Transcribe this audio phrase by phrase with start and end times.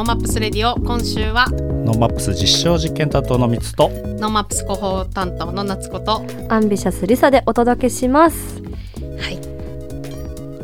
[0.00, 8.62] NoMaps Radio 今週は NoMaps 実証実験担当のみつと NoMaps 広報担当の夏子とアンビシャスリサでお届けします。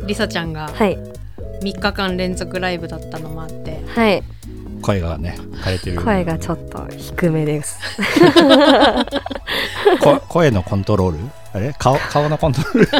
[0.07, 0.97] りさちゃんがはい。
[1.61, 4.23] 3日間連続ライブだったのもあってはい。
[4.81, 6.01] 声がね枯れてる。
[6.01, 7.79] 声がちょっと低めです。
[10.01, 11.17] こ声のコントロール？
[11.53, 11.75] あれ？
[11.77, 12.85] 顔顔のコントロール？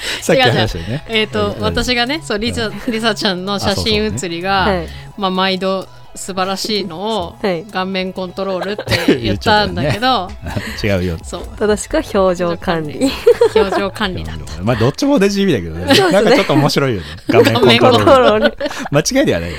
[0.22, 1.04] さっき話したよね。
[1.08, 7.64] えっ、とうん私がねそうりさりさちゃんの写真写りが、はいまあ毎度素晴らしいのをはい。
[7.64, 10.30] 顔面コントロールって言ったんだけど、
[10.82, 11.18] 違うよ。
[11.22, 11.42] そう。
[11.58, 13.10] 正しくは表情管理。
[13.54, 15.84] 表情管理だった まあどっちも同じ意味だけどね。
[16.10, 17.06] なんかちょっと面白いよね。
[17.28, 18.40] 画面コントロール。
[18.40, 18.56] ロール。
[18.90, 19.56] 間違いではないか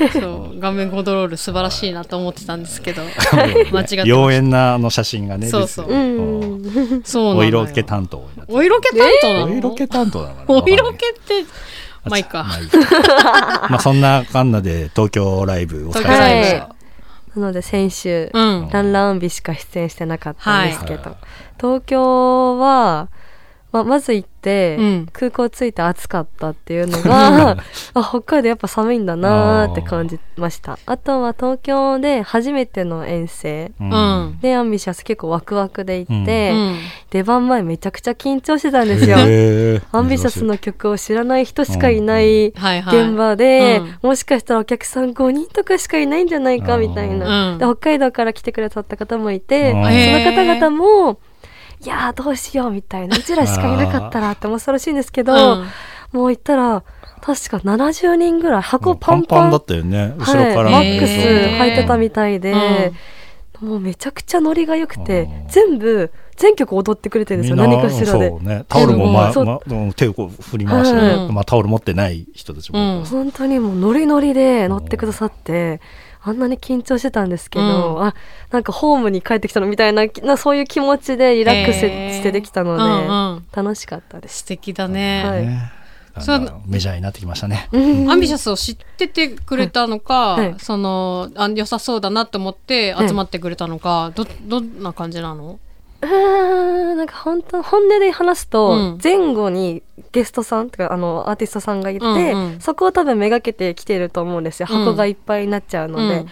[0.00, 0.12] らね。
[0.12, 0.60] そう。
[0.60, 3.02] 画面コントロール素晴らしいなと思ってたんですけど
[3.72, 5.86] 間違って妖艶なあの写真がねそうそう。
[7.04, 9.46] そうお色気担当お色気担当なの？
[9.46, 11.44] お色気担当なのお色気って
[12.10, 12.68] まあいいかまあいい
[13.70, 16.76] まあそんなかんなで東京ライブお疲れ様でした。
[17.36, 18.68] なので先週、うん。
[18.70, 21.16] ランランビしか出演してなかったんですけど、はい。
[21.60, 23.08] 東京は、
[23.72, 25.08] ままず行って、うん。
[25.12, 27.56] 空港着いて暑かったっていうのが
[27.94, 30.78] あ北海道やっぱ寒いんだなーって感じました。
[30.86, 33.72] あとは東京で初めての遠征。
[33.80, 33.90] ううん。
[33.90, 36.76] んでアンビシャス結構ワクワクで行って、うん。
[37.10, 39.16] 出番前めちゃくちゃ緊張してたんですよ。
[39.18, 39.82] へー。
[39.92, 43.00] アンビシャスの曲を知らない人しかいないはいはい。
[43.00, 44.08] 現場で、うん。
[44.10, 49.82] もしかしたらお客さん5人とかしかいないんじゃないかみたいな、うんで北海道から来てくださった方もいて、うん。
[49.82, 49.90] その
[50.24, 51.18] 方々も
[51.84, 53.16] いやーどうしようみたいな。
[53.16, 55.66] うちらしかいなかったらって恐ろしいんですけど、うん。
[56.12, 56.82] もう行ったら
[57.20, 60.14] 確か70人ぐらい箱パンパンパンパンだったよね。
[60.18, 60.70] 後ろから。
[60.70, 62.92] はい、マックス履いてたみたいで、
[63.60, 65.48] もうめちゃくちゃノリが良くてうん。
[65.48, 68.28] 全部全曲踊ってくれてるんですよ何かしらで。
[68.28, 68.64] そうね。
[68.68, 73.04] タオルも、ままうん手をこう振り回して、はいまあ、タオル持ってない人たちもうん。
[73.04, 75.80] 本当にもうノリノリで乗ってくださって
[76.28, 78.04] あんなに緊張してたんですけど、うん。
[78.04, 78.14] あ
[78.50, 83.46] なんかホームに帰ってきたのみたいななそういう気持ちでリラックスしてできたので、うんうん。
[83.54, 84.38] 楽しかったです。
[84.38, 85.46] 素敵だね、はい。
[85.46, 85.72] ね。
[86.14, 87.68] あそうのメジャーになってきましたね。
[87.70, 88.10] うん。
[88.10, 90.50] アンビシャスを知っててくれたのか、はい。
[90.50, 95.60] はいそのあ良さそうだなと思って集まってくれたのか、どどんな感じなの？
[96.02, 98.98] うーんなんか本当本音で話すと、うん。
[99.02, 102.60] 前後にゲストさんとかあのアーティストさんがいて、うんうん。
[102.60, 104.68] そこを多分めがけてきてると思うんですよ。
[104.70, 104.78] うん。
[104.80, 106.26] 箱がいっぱいになっちゃうので、うん。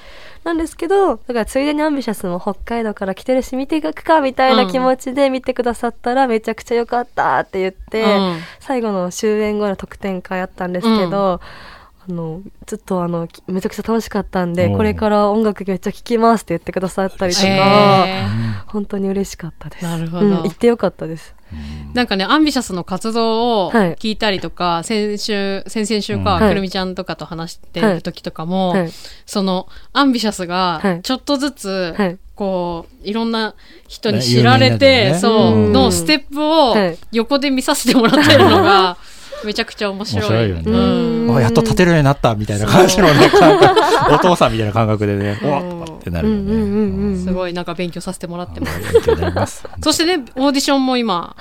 [0.44, 8.38] なんですけどだからついでにアンビシャスも北海道から来てるし見ていくかみたいな気持ちで見てくださったらめちゃくちゃ良かったって言って、うん。
[8.60, 11.41] 最後の終演後の特典会あったんですけど、
[12.06, 18.25] あのずっとあのきめちゃくちゃ楽しかったんで、うんこれから音楽めっちゃ聴きますって言ってくださったりとか、へ
[18.66, 19.84] 本当に嬉しかったです。
[19.84, 20.26] なるほど。
[20.26, 21.34] うん、行ってよかったです。
[21.53, 26.43] ーなんかねアンビシャスの活動をはい聞いたりとか、先週先々週か、うん。
[26.43, 26.50] はい。
[26.50, 28.91] くるみちゃんとかと話してる時とかも、はい。
[29.25, 30.48] そのアンビシャスはい。
[30.48, 32.19] がちょっとずつ、はい。
[32.34, 33.54] こういろんな
[33.87, 38.97] 人にね知られて、ねそう、うんのステップをはい横で見させてもらってるのが
[39.44, 40.28] めちゃくちゃ面白い。
[40.28, 46.41] 面白いよねうんあやっと立てるようになったみたいな感じのね、感覚お父さんみたいな感覚でね、うんおわっってなるよね。
[46.41, 49.65] うんうんうんうんすごいなんか勉強させてもらってます。
[49.82, 51.34] そしてね、オーディションも今、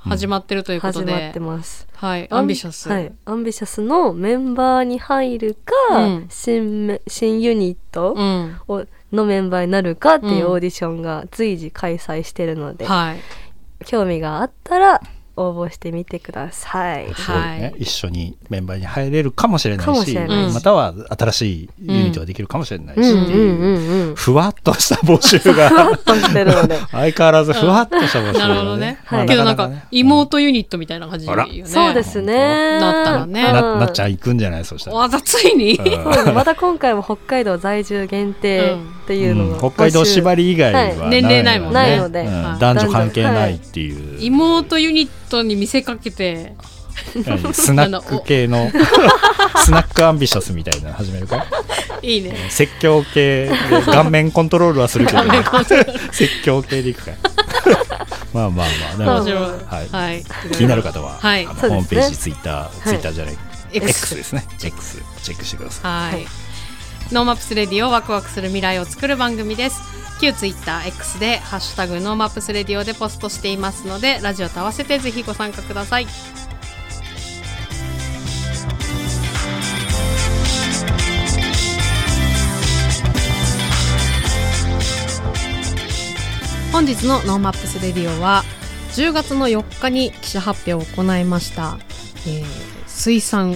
[0.00, 1.86] 始まってるということで、始まってます。
[1.94, 2.88] はい、アンビシャス。
[2.88, 5.56] はい、アンビシャスのメンバーに入る
[5.90, 8.56] か、うん新メ新ユニットうん。
[8.68, 13.16] をのメンバーになるかっていううんオーディションが随時開催してるので、はい。
[13.84, 15.00] 興味があったら
[15.36, 17.06] 応募してみてください。
[17.14, 20.18] そうね、一緒にメンバーに入れるかもしれないし、いし。
[20.54, 24.14] または新しいユニットができるかもしれないし、っていう。
[24.14, 25.70] ふわっとした募集が。
[26.90, 28.38] 相変わらずふわっとした募集が、ね。
[28.40, 28.98] なるほどね。
[29.04, 29.28] はい。
[29.28, 31.62] けどなんか妹ユニットみたいな感じよね。
[31.64, 32.80] そうですね。
[32.80, 33.42] なったらね。
[33.42, 33.50] う。
[33.50, 34.64] んななっちゃん行くんじゃない？
[34.64, 34.96] そしたら。
[34.96, 35.78] わざついに、
[36.34, 39.58] また今回も北海道在住限定っていうのが、うん。
[39.58, 41.74] 北海道縛り以外ははい年齢ないもんね。
[41.74, 42.24] ないので。
[42.58, 43.56] 男女関係ない。
[43.56, 46.54] っていう、妹ユニットに見せかけて、
[47.26, 47.52] 何？
[47.54, 48.70] スナック系の？
[49.64, 51.46] スナックアンビシャスみたいなの始めるか？
[52.02, 52.36] いいね。
[52.50, 53.52] 説教系で
[53.84, 55.20] 顔面コントロールはするけど
[56.12, 57.12] 説教系でいくか
[58.32, 58.96] まあまあまあ。
[58.96, 59.42] でも面白い。
[59.42, 59.48] は
[59.82, 59.88] い。
[59.90, 60.24] はい。
[60.52, 61.46] 気になる方は、はい。
[61.46, 63.38] ホームページツイッター、ツイッターじゃない。
[63.72, 64.44] X X ですね。
[64.62, 66.12] X チェックしてください。
[66.12, 66.26] はい。
[67.12, 69.80] NoMaps Radio ワクワクする未来を作る番組です。
[70.20, 76.06] 旧ツイッター X でハッシュタグ NoMaps Radio でポストしていますので、ラジオと合わせてぜひご参加ください。
[86.72, 88.42] 本日の NoMaps Radio は
[88.96, 91.78] 10月の4日に記者発表を行いました、
[92.26, 93.54] えー水産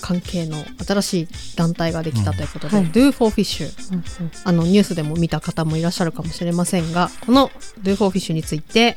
[0.00, 0.56] 関係の
[0.86, 2.92] 新しい団体ができたということで、うんはい。
[2.92, 4.04] Do for Fish うん
[4.44, 7.50] あのニュースでも見た方もいらっしゃるかもしれませんがこの
[7.82, 8.96] Do for Fish について、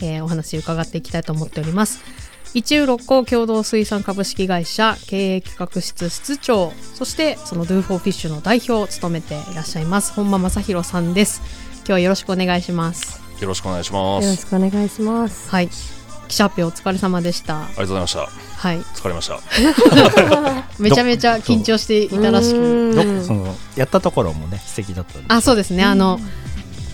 [0.00, 2.00] えーお話伺っていきたいと思っております。
[2.54, 11.42] 一中六甲共同水産株式会社経営企画室室長そしてその Do for Fish の代表を務めていらっしゃいます本間正弘さんです。
[11.78, 13.20] 今日はよろしくお願いします。
[13.40, 14.36] よろしくお願いしまよろす。
[14.36, 15.50] しくお願いします。
[15.50, 15.68] はい
[16.28, 17.62] 記者発表お疲れ様でした。
[17.62, 18.20] ありがとうございました。
[18.56, 18.78] はい。
[18.80, 19.40] 疲れました。
[20.78, 23.24] めちゃめちゃ緊張していたらしく。
[23.24, 25.84] そのやったところもね素敵だったあそうですね。
[25.84, 26.18] あの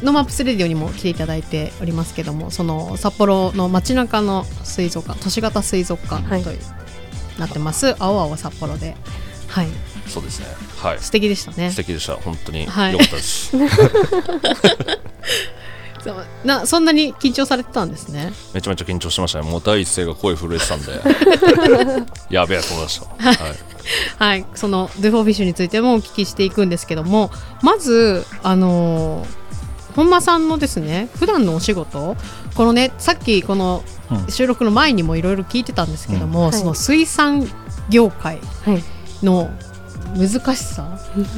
[0.02, 6.54] NoMaps Radio にも来ていただいておりますけどもその札幌の街中の水族館都市型水族館はいとい。
[6.56, 6.58] う、
[7.38, 7.94] なってます。
[7.98, 8.96] 青々札幌で。
[9.46, 9.68] はい。
[10.08, 10.46] そうですね。
[10.78, 10.98] はい。
[11.00, 11.70] 素敵でしたね。
[11.70, 12.14] 素敵でした。
[12.16, 12.96] 本当に良はい。
[12.98, 13.52] かったです。
[16.02, 19.48] そうなそんなに緊張されてたんですねめちゃめちゃ緊張しましたね。
[19.50, 21.00] もう第一声が声震えてたんで。
[22.30, 23.06] やべえと思いました。
[23.24, 23.38] はい。
[24.18, 27.30] はいその「ドゥフォーフィッシュ」についてもお聞きしていくんですけども
[27.62, 29.42] まずあのー
[29.96, 32.16] 本間さんのですね普段のお仕事
[32.54, 37.46] このねさっきこのうん収録の前にもいろいろ聞いてたんですけども、うんはいその水産
[37.90, 38.82] 業界はい。
[40.16, 40.86] の難しさ？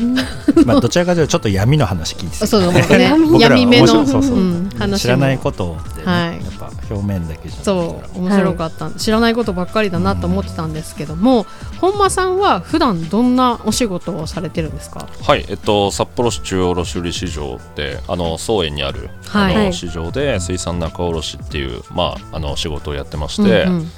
[0.67, 2.47] まあどちらかというとちょっと闇の話聞いてた。
[2.47, 3.15] そうだもんね。
[3.41, 4.23] 闇目のそうそう。
[4.23, 4.99] うん話も。
[4.99, 6.45] 知らないことでね、はい。
[6.45, 11.47] やっぱ表面だけじゃそう面白かった、知らないことばっかりだなと思ってたんですけども、
[11.81, 15.07] 本間さんは普段どんなお仕事をされてるんですか？
[15.23, 19.57] はい、えっと、札幌市中央卸売市場であの草園にある、はい。
[19.57, 23.91] あの市場で水産仲卸っていう、まあ、あの仕事をやってまして、うんうん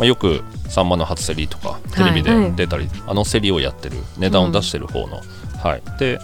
[0.00, 2.52] まあ、よくサンマの初競りとかテレビではい。
[2.56, 5.20] 出たり、あの競りをやってる値段を出してる方の、
[5.62, 6.18] はい、で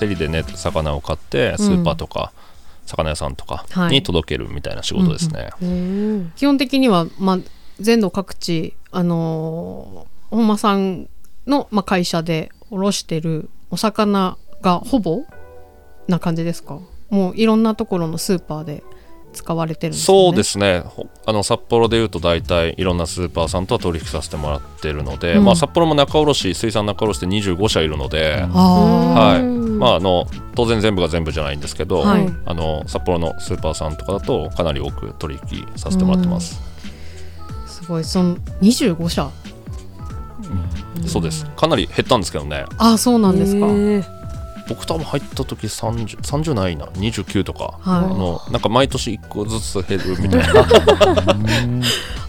[0.00, 2.32] 競りでね魚を買ってスーパーとか、
[2.86, 3.92] 魚屋さんとかはい。
[3.92, 6.32] に届けるみたいな仕事ですね、うん。
[6.34, 7.38] 基本的には、まあ、
[7.78, 11.08] 全土各地、あのー本間さん
[11.46, 15.24] の、まあ、会社で卸してるお魚がほぼ
[16.06, 16.78] な感じですか？
[17.10, 18.84] もういろんなところのスーパーで
[19.32, 20.80] 使われてるんですか、ね、そうですね。
[20.80, 25.44] ほあの札幌でいうと大体いろんなスーパーさんとは取引させてもらってるので、うん。
[25.44, 29.40] まあ、札幌も仲卸水産仲卸で25社いるので、うんあはい。
[29.42, 32.28] うんまあ、あの当然全部が全部じゃないんですけど、はい。
[32.44, 38.04] あの札幌のスーパーさんとかだとかなり多く取引させてもらってます、ーすごい。
[38.04, 39.30] その25社。
[41.06, 41.46] そうです。
[41.56, 42.64] かなり減ったんですけどね。
[42.78, 43.66] あそうなんですか、
[44.70, 46.86] 僕多分入った時 30, 30ないな。
[46.86, 48.14] 29とか、あはい。
[48.14, 50.62] のなんか毎年1個ずつ減るみたいな。
[50.62, 51.34] う
[51.68, 51.82] ん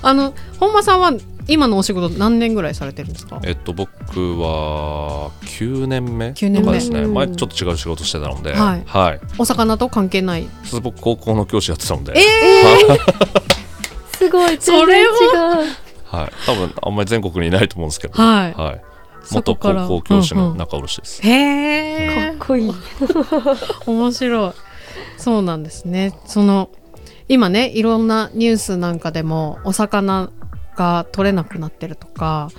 [0.04, 1.14] あの本間さんは
[1.48, 3.40] 今のお仕事何年ぐらいされてるんですか？
[3.44, 3.90] えっと僕
[4.40, 6.60] は9年目9年目。
[6.62, 7.02] とかですね。
[7.02, 7.14] うん。
[7.14, 8.84] 前ちょっと違う仕事してたので、はい。
[8.86, 10.48] はい、お魚と関係ない。
[10.82, 12.16] 僕高校の教師やってたので、
[14.18, 15.76] すごい、それ全然違う。
[16.12, 16.26] は？
[16.28, 18.54] い、多分あんまり全国にいないと思うんですけど、はい。
[18.54, 18.91] はい、そ
[19.30, 19.88] 元こから。
[19.88, 20.50] 高校教師うんうん。
[20.52, 22.74] の中卸です、へかえっこいい。
[23.86, 24.52] 面白い。
[25.18, 26.14] そうなんですね。
[26.26, 26.70] その
[27.30, 30.30] 今ねいろんなニュースなんかでもお魚
[30.76, 32.50] が取れなくなってるとか、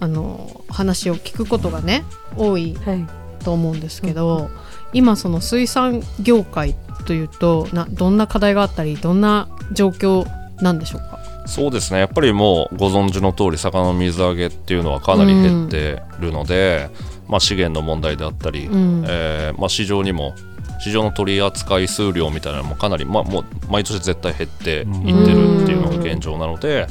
[0.00, 2.04] あの話を聞くことがね
[2.36, 3.06] 多いはい。
[3.44, 4.50] と思うんですけど、
[4.92, 10.24] 今その水産業界というとなどんな課題があったりどんな状況
[10.60, 11.11] なんでしょうか？
[11.46, 12.00] そうですね。
[12.00, 16.88] やっぱりもうご存知の通り魚の水揚げっていうのはかなり減ってるので、
[17.28, 19.04] まあ、資源の問題であったり、うん。
[19.06, 20.34] えーまあ、市場にも
[20.80, 26.86] 市場の取り扱い数量みたいなのもかなり、まあ、もう毎年絶対減っていってるっていうのが現状なので、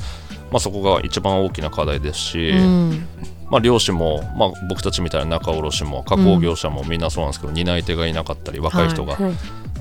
[0.51, 3.07] まあ、そこが一番大きな課題ですし、うん。
[3.49, 9.33] まあ、漁師も、まあ、僕たちみたいな仲卸も加工業者もみんなそうなんですけど、担い手がいなかったり若い人が、はい。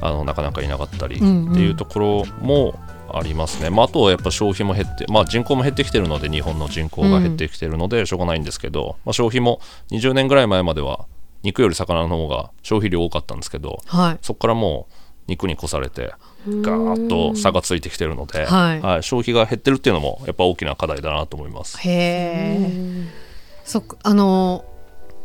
[0.03, 1.49] あのなかなかいなかったりってうん。
[1.49, 2.75] うんいうところも
[3.17, 11.07] ありますね、まあ、あとはやっぱ消費も減って、まあ、人口も減ってきてるので日本の人口が減ってきてるのでしょうがないんですけど、まあ、消費も20年ぐらい前までは
[11.43, 14.19] 肉より魚の方が消費量多かったんですけどはい。
[14.23, 14.95] そこからもう
[15.27, 16.13] 肉に越されて
[16.47, 19.03] ガーッと差がついてきてるので、はい。
[19.03, 21.79] 消費が減ってるっていうのもやっぱ大きな課題だなと思います。
[21.79, 23.31] へえ
[23.65, 24.65] そっかあの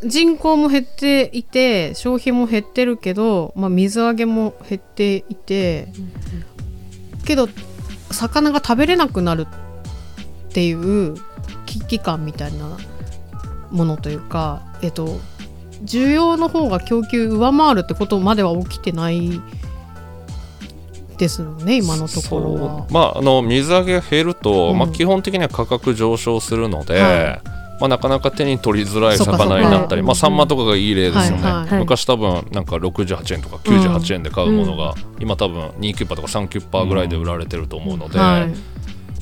[0.03, 5.87] 人口も減っていて消費も減ってるけど、まあ、水揚げも減っていて
[7.25, 7.47] けど
[8.15, 9.47] 魚が食べれなくなる
[10.49, 11.15] っていう
[11.65, 12.77] 危機感みたいな
[13.71, 15.19] ものというかえっと
[15.83, 19.41] 需要の方が供給上回るってことまでは起きてない
[21.17, 22.87] ですよね今のところ。
[22.89, 24.77] まあ、あの水揚げが減ると、うん。
[24.77, 27.41] まあ、基本的には価格上昇するので、は
[27.79, 31.79] まあ、なかなか手に取りづらい魚になったり、はいまあ、サンマとかがいい例ですよね、はいはい。
[31.79, 38.75] 昔多分なんか68円とか98円で買うものが、今多分2キュッパとか3キュッパぐらいで売られてると思うので、はい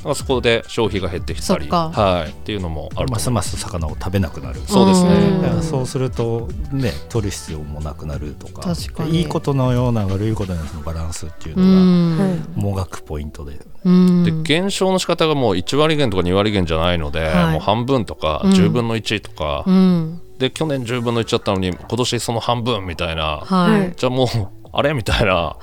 [0.10, 1.68] らそこで消費が減ってきたり。
[1.70, 2.32] はい。
[2.32, 4.62] っていうのもあるとますまますす魚を食べなくなる。
[4.68, 5.62] そうですね。
[5.62, 8.62] そうするとね取る必要もなくなるとか。
[8.62, 9.20] 確かに。
[9.20, 14.24] いいことのような悪いことのようなバランスっていううのがもがくポイントで、うん。
[14.24, 17.52] で減少の仕方がもう1割減とか2割減じゃないので、はい。
[17.54, 18.52] もう半分とかうん。
[18.52, 20.22] 10分の1とか、うん。
[20.40, 23.94] で去年10分の1だったのに今年その半分みたいな、はい、はい。
[23.96, 24.28] じゃあもう
[24.76, 24.94] あれ？
[24.94, 25.56] みたいな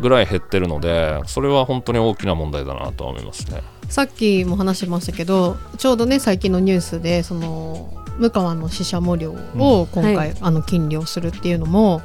[0.00, 3.62] ぐらい減ってるのでそれは本当に大きな問題だなとは思いますね。
[3.88, 10.36] さっきも話しましたけどちょうどね最近のニュースでその向川のシシャモ漁を今回、はい。
[10.40, 12.02] あの禁漁するっていうのも、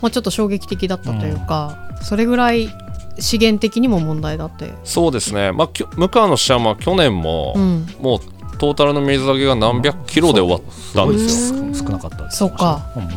[0.00, 2.70] まあ、ちょっと衝撃的だったというか、それぐらい
[3.18, 8.20] 資源的にも問題だって、そうですね、まあ、向川のシャンは去年も、うん、もう
[8.56, 11.60] トータルの水揚げが何百キロで終わったんですよ。
[11.60, 12.90] うん少なかったですそうか。
[12.96, 13.08] うん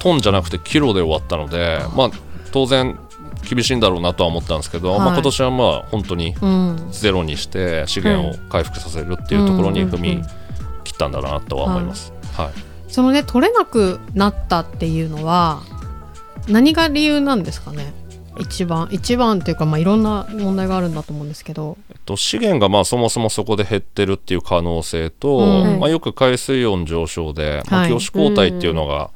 [0.00, 2.10] トンじゃなくてキロで終わったので、まあ、
[2.52, 2.98] 当然
[3.48, 4.98] 厳しいんだろうなとは思ったんですけど、はい。
[5.00, 10.22] まあ、今年はまあ本当にうん、ゼロにして資源を回復させるっていうところに踏み
[10.84, 12.12] 切ったんだなとは思います。
[12.34, 12.50] はい。
[12.88, 15.62] そのね取れなくなったっていうのは
[16.46, 17.94] 何が理由なんですかね？
[18.38, 18.88] 一番。
[18.90, 25.80] 一番っていうか、まあ、いろんな問題があるんだと思うんですけど、えっと、資源がまあそもそもそこで減ってるっていう可能性と、うん。
[25.80, 27.90] まあ、よく海水温上昇で、まあ、はい。
[27.90, 29.10] 業種交代っていうのが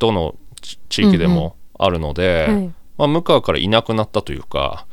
[0.00, 2.72] どの地地域でもあるので、はい。
[2.98, 4.86] まあ、向川からいなくなったというか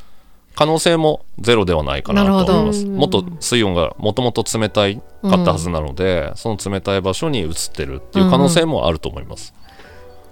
[0.55, 2.85] 可能性もゼロではないかなと思います。
[2.85, 5.01] もっと水温がもともと冷たいか
[5.41, 9.53] ったはずなので、その冷たい場所に移ってるっていう可能性もあると思います、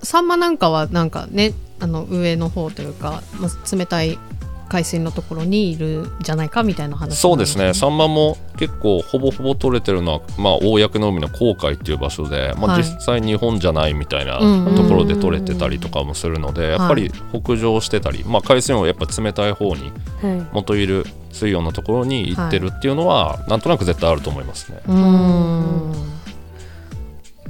[0.01, 4.17] サンマなんかはなんかねあの上の方というか、まあ、冷たい
[4.67, 12.83] 海水のところにいるんじゃないかみたいな話そうですね、サさンマも結構ほぼほぼ取れてるのは、まあ、公の海の航海っていう場所で、まあ、はい。
[12.83, 14.39] 実際日本じゃないみたいな
[14.75, 19.91] ところで取れてたりとかもするので、やっぱり北上してたり、まあ、海水温はやっぱ冷たい方に
[20.21, 20.47] はい。
[20.51, 24.79] 元いる水温のところに行ってるっていうのは、なんとなく絶対あると思いますね。
[24.87, 25.93] うーん。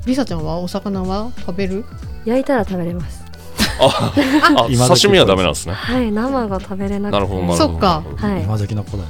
[0.05, 0.59] リサちゃんは？
[0.59, 1.31] お魚は？
[1.37, 1.85] 食べる？
[2.25, 3.24] 焼いたら食べれます
[3.79, 4.13] あ
[4.87, 5.73] 刺身はダメなんですね。
[5.73, 7.19] はい生が食べれなくて。
[7.19, 7.73] なるほどなるほど。
[7.73, 8.03] そっか。
[8.15, 8.43] はい。
[8.43, 9.09] 今時の子だよ。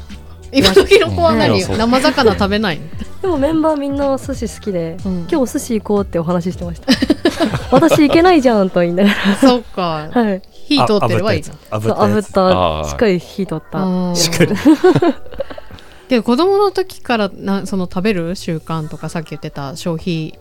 [0.52, 2.80] 今時の子は何、生魚食べない？
[2.80, 2.86] の
[3.22, 5.20] でもメンバーみんなお寿司好きで、うん。
[5.22, 6.94] 今日お寿司行こうってお話ししてました。
[7.72, 10.10] 私行けないじゃんと言いながそうか。
[10.14, 10.42] らはい。
[10.52, 11.58] 火通ってればいいじゃん。
[11.80, 13.80] 炙ったしっかり火取った。
[13.80, 14.16] うん。
[14.16, 14.52] しっかり。
[16.08, 20.38] けど子供の時からなその食べる習慣とかさっき言ってた消費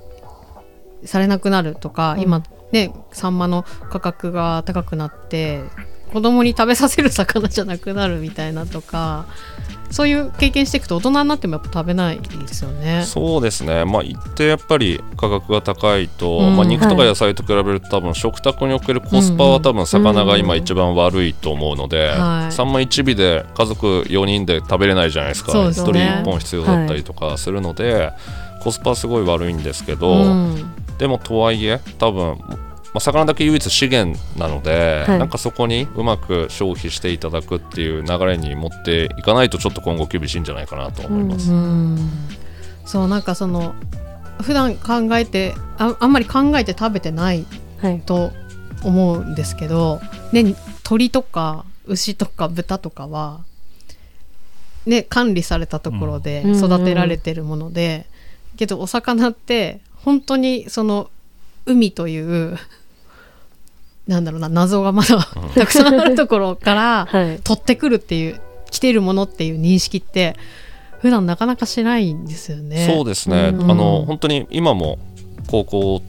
[1.04, 2.23] されなくなるとか、うん。
[2.23, 2.43] 今
[2.75, 5.62] ねサンマの価格が高くなって
[6.12, 9.26] 子供に食べさせる魚じゃなくなるみたいなとか
[9.90, 13.04] そういう経験していくと大人になってもやっぱ食べないですよね。
[13.04, 16.57] そうですね、まあ、一定やっぱり価格が高いと、うん。
[16.57, 22.52] まあ、肉とか野菜と比べると多分食卓におけるコスパは多分魚が今一番悪いと思うので、はい。
[22.52, 25.90] サンマ1尾で家族4人で食べれないじゃないですかそうですね。
[25.90, 28.11] 1人1本必要だったりとかするので、
[28.62, 32.59] コスパすごい悪いんですけど、うんでもとはいえ多分、ま
[32.95, 35.19] あ、魚だけ唯一資源なので、はい。
[35.19, 41.53] なんかそこにうまく消費していただくっていう流れに持っていかないとちょっと今後厳しいんじゃないかなと思います。
[41.53, 41.99] うん
[42.85, 43.75] そうなんかその
[44.43, 47.47] 普段考えてああんまり考えて食べてない
[47.81, 48.01] はい。
[48.01, 48.31] と
[48.83, 50.01] 思うんですけど、
[50.33, 53.41] ね、鳥とか牛とか豚とかは、
[54.87, 56.57] ね、管理されたところでうん。
[56.57, 58.07] 育てられてるもので、
[58.57, 61.11] けどお魚って本当にその
[61.67, 62.59] 海という
[64.07, 67.41] なんだろうな謎がまだたくさんあるところから はい。
[67.43, 70.37] 取ってくるっていう来てるものっていう認識って
[71.01, 72.87] 普段なかなかしないんですよね。
[72.87, 73.71] そうですね、うん。
[73.71, 74.99] あの本当に今も
[75.47, 76.03] 高校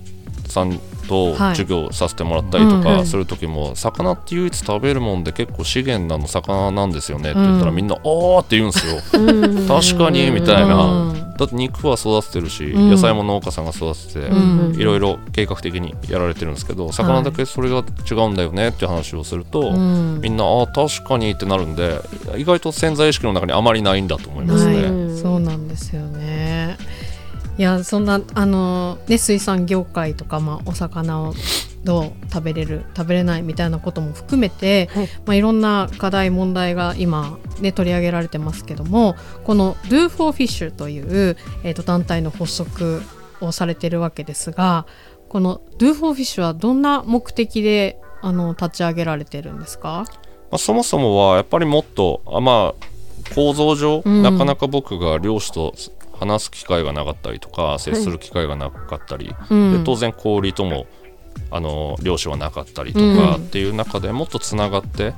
[0.48, 1.56] さんとはい。
[1.56, 9.22] 授業させてもらったりとかする時も、魚って唯一食べるもんで結構資源なの魚なんですよねって言ったら、うんみんな「おー」って言うんですよ。
[9.22, 9.68] うん。
[9.68, 10.76] 確かにみたいな。
[10.76, 12.90] うんだって肉は育ててるし、うん。
[12.90, 22.00] 野菜も農家さんが育てて、うんいろいろ計画的にやられてるんですけど魚だけそれが違うんだよねって話をすると、うんみんな「ああ確かに」ってなるんで
[22.38, 24.76] 意外と潜在意識の中にあまりないんだと思いますね。
[24.84, 26.65] うんそうなんですよね。
[27.58, 31.34] いやそんなあの、ね、水産業界とか、まあ、お魚を
[31.84, 35.06] どう食べれる食べれないみたいなことも含めて、はい。
[35.06, 43.02] いまあ、いろんな課題問題が今、ね、取り上げられてますけどもこの Do for Fish という、えー、と団体の発足
[43.40, 44.86] をされてるわけですが
[45.30, 50.06] この Do for Fish はどんな目的であの立ち上げられてるんですか？
[50.50, 54.24] まあ、そもそもはやっぱりもっとあまあ構造上、うん。
[54.24, 55.74] なかなか僕が漁師と
[56.16, 59.78] 話す機会がなかったりとか接する機会がなかったり、うん。
[59.78, 60.88] で当然小売とも
[61.52, 63.18] あの漁師はなかったりとうん。
[63.18, 65.14] かっていう中でもっとつながって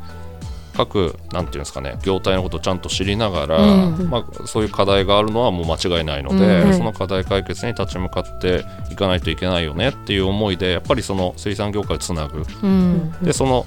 [0.75, 4.09] 各なんていうんですかね業態のことをちゃんと知りながら、うん。
[4.09, 6.73] まあ、そういう課題があるのはもう間違いないので、うん。
[6.73, 12.45] その課題解決に立ち向かっていかないといけないよねっていう思いでやっぱりその水産業界をつなぐ。
[12.63, 13.11] うん。
[13.23, 13.65] でその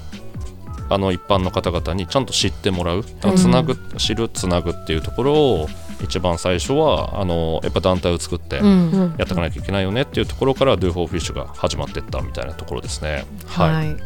[0.89, 3.05] あの一般の方々にちゃんと知ってもらう。
[3.37, 5.69] つなぐ、知るつなぐっていうところを
[6.03, 9.15] 一番最初はあのやっぱ団体を作ってうん。
[9.17, 13.25] やっていかなきゃいけないよねっていうところから Do for Fish が始まっていったみたいなところですね。
[13.47, 13.97] はい、はい、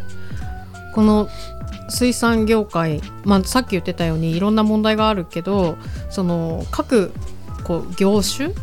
[0.94, 1.30] この
[1.90, 5.78] 水産業界、まあ、さっき言ってたようにいろんな問題があるけど
[6.10, 7.14] その各
[7.64, 8.54] こう業種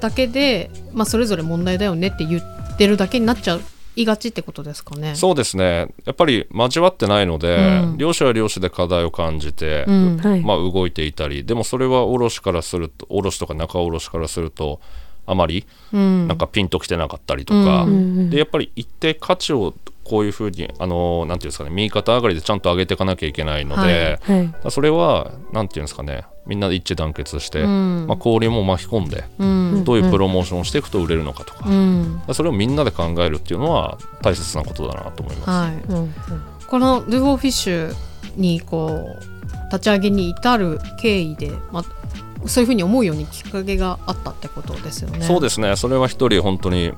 [0.00, 3.58] だけで、まあ、それぞれ問題だよねって言ってるだけになっちゃ
[3.94, 5.14] いがちってことですかね。
[5.14, 5.88] そうですね。
[6.04, 7.98] やっぱり交わってないので、うん。
[7.98, 10.16] 漁師は漁師で課題を感じて、うん。
[10.18, 10.40] はい。
[10.40, 14.80] まあ、動いていたりでもそれは卸からすると卸とか中卸からすると
[15.26, 16.28] あまりうん。
[16.28, 18.30] なんかピンときてなかったりとか、うん。
[18.30, 24.70] でやっぱり一定価値をこういうふうにあのなんていうんですかね右肩上がりでちゃんと上げていかなきゃいけないので、はい。
[24.70, 35.50] それはなんていうんですかねみんなで一致団結して、うんまあ、氷も巻き込んでうんどういうプロモーションをしていくと売れるのかとか、うんそれをみんなで考えるっていうのは大切なことだなと思います。
[35.50, 36.14] はい、うん
[36.66, 37.94] この Do for Fish
[38.36, 39.32] にこう
[39.66, 45.22] 立ち上げに至る経緯で、まあ、そういうふうに思うようにきっかけがあったってことですよね。
[45.22, 46.92] そうですねそれは一人本当に、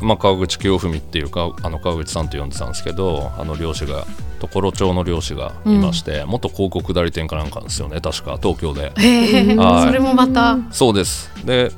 [0.00, 4.06] まあ、川口清文っていうかあの川口さんと呼んでたんですけどあの漁師が
[4.40, 8.92] 常呂町の漁師がいまして、元広告代理店かなんかですよね確か東京で。
[8.96, 9.86] へえ、はい。
[9.88, 11.30] それもまた、そうです。
[11.44, 11.72] で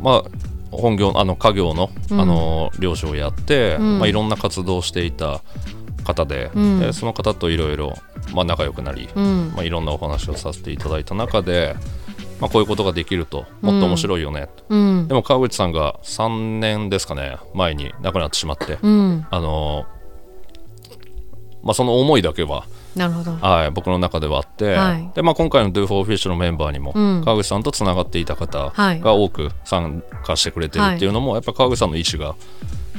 [0.00, 0.24] まあ
[0.70, 2.20] 本業あの家業の,、うん。
[2.20, 3.98] あの漁師をやって、うん。
[3.98, 5.42] まあ、いろんな活動をしていた
[6.04, 6.80] 方で,、うん。
[6.80, 7.94] でその方といろいろ
[8.34, 9.52] まあ仲良くなり、うん。
[9.54, 11.76] まあ、いろんなお話をさせていただいた中で、
[12.40, 15.08] まあ、こういうことができるともっと面白いよね、うん。
[15.08, 19.86] でも川口さんが3年ですかね前に亡くなってしまって、うん、あの
[21.62, 23.32] まあ、その思いだけは、なるほど。
[23.32, 25.10] はい、僕の中ではあって、はい。
[25.16, 27.24] でまあ、今回の Do for Fish のメンバーにも、うん。
[27.24, 29.00] 川口さんとつながっていた方はい。
[29.00, 32.36] が多く参加してくれてるっていうのも、やっぱ川口さんの意思が、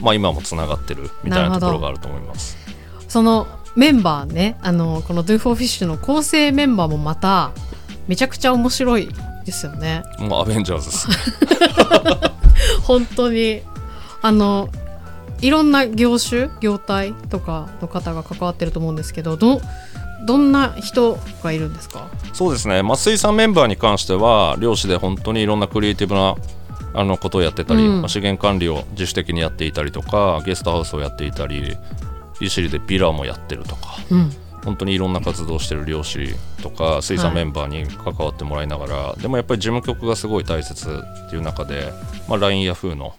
[0.02, 2.58] まあ、今もつながってるみたいなところがあると思います。
[3.08, 3.47] その
[3.78, 7.52] メンバーね、あのこの Do for Fish の構成メンバーもまた
[8.08, 9.10] めちゃくちゃ面白い
[9.46, 10.04] ですよね。
[10.20, 11.15] もうアベンジャーズですね。
[12.84, 13.62] 本当に。
[14.22, 14.70] あの
[15.41, 19.62] いろんな業種業態とかの方が関わってると思うんですけどど
[20.26, 22.08] どんな人がいるんですか？
[22.34, 26.36] そうですね、まあ、水産メンバーに関しては漁師で本当にいろんなクリエイティブな
[26.96, 28.02] あのことをやってたり、うん。
[28.02, 31.78] まあ資源管理を自主的にやっていたりとかゲストハウスをやっていたり
[32.41, 33.98] 利尻でビラもやってるとか。
[34.10, 34.32] うん
[34.68, 40.90] 本当にいろんな活動をしてる漁師とか水産メンバーに関わってもらいながら、でもやっぱり事務局がすごい大切
[41.26, 41.94] っていう中で、
[42.28, 43.16] まあ、LINE ヤフーの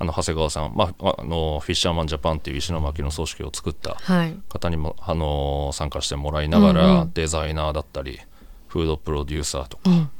[0.00, 4.36] あの長谷川さん、まあ、あのフィッシャーマンジャパンっていう石巻の組織を作ったはい。
[4.48, 7.12] 方にも、あのー参加してもらいながら、うんうん。
[7.14, 8.18] デザイナーだったり
[8.66, 10.10] フードプロデューサーとか、うん。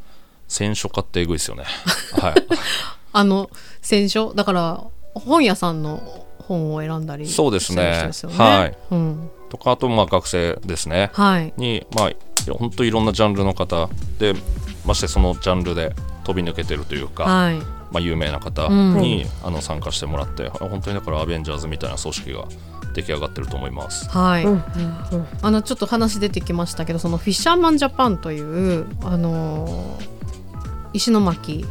[0.47, 1.65] 選書家ってえぐいですよね。
[2.23, 2.35] はい、
[3.13, 3.51] あの
[3.83, 4.33] 選書？
[4.33, 7.77] だから本屋さんの本を選んだりそうですね。
[7.77, 8.77] してる人ですよはい。
[8.93, 11.11] うん、とかあとまあ学生ですね。
[11.13, 11.55] はい。
[11.57, 12.13] にまあ
[12.59, 13.89] 本当いろんなジャンルの方
[14.19, 14.35] で
[14.85, 17.59] ましてそのジャンルで飛び抜けてるというか、はい。
[17.93, 18.99] まあ、有名な方うん。
[18.99, 22.45] に、あの参加してもらって本当にだからアベンジャーズみたいな組織が
[22.95, 24.09] 出来上がってると思います。
[24.09, 24.63] はい、うんうん
[25.43, 30.15] あのちょっと話出てきましたけどそのフィッシャーマンジャパンというあのー
[30.93, 31.65] 石巻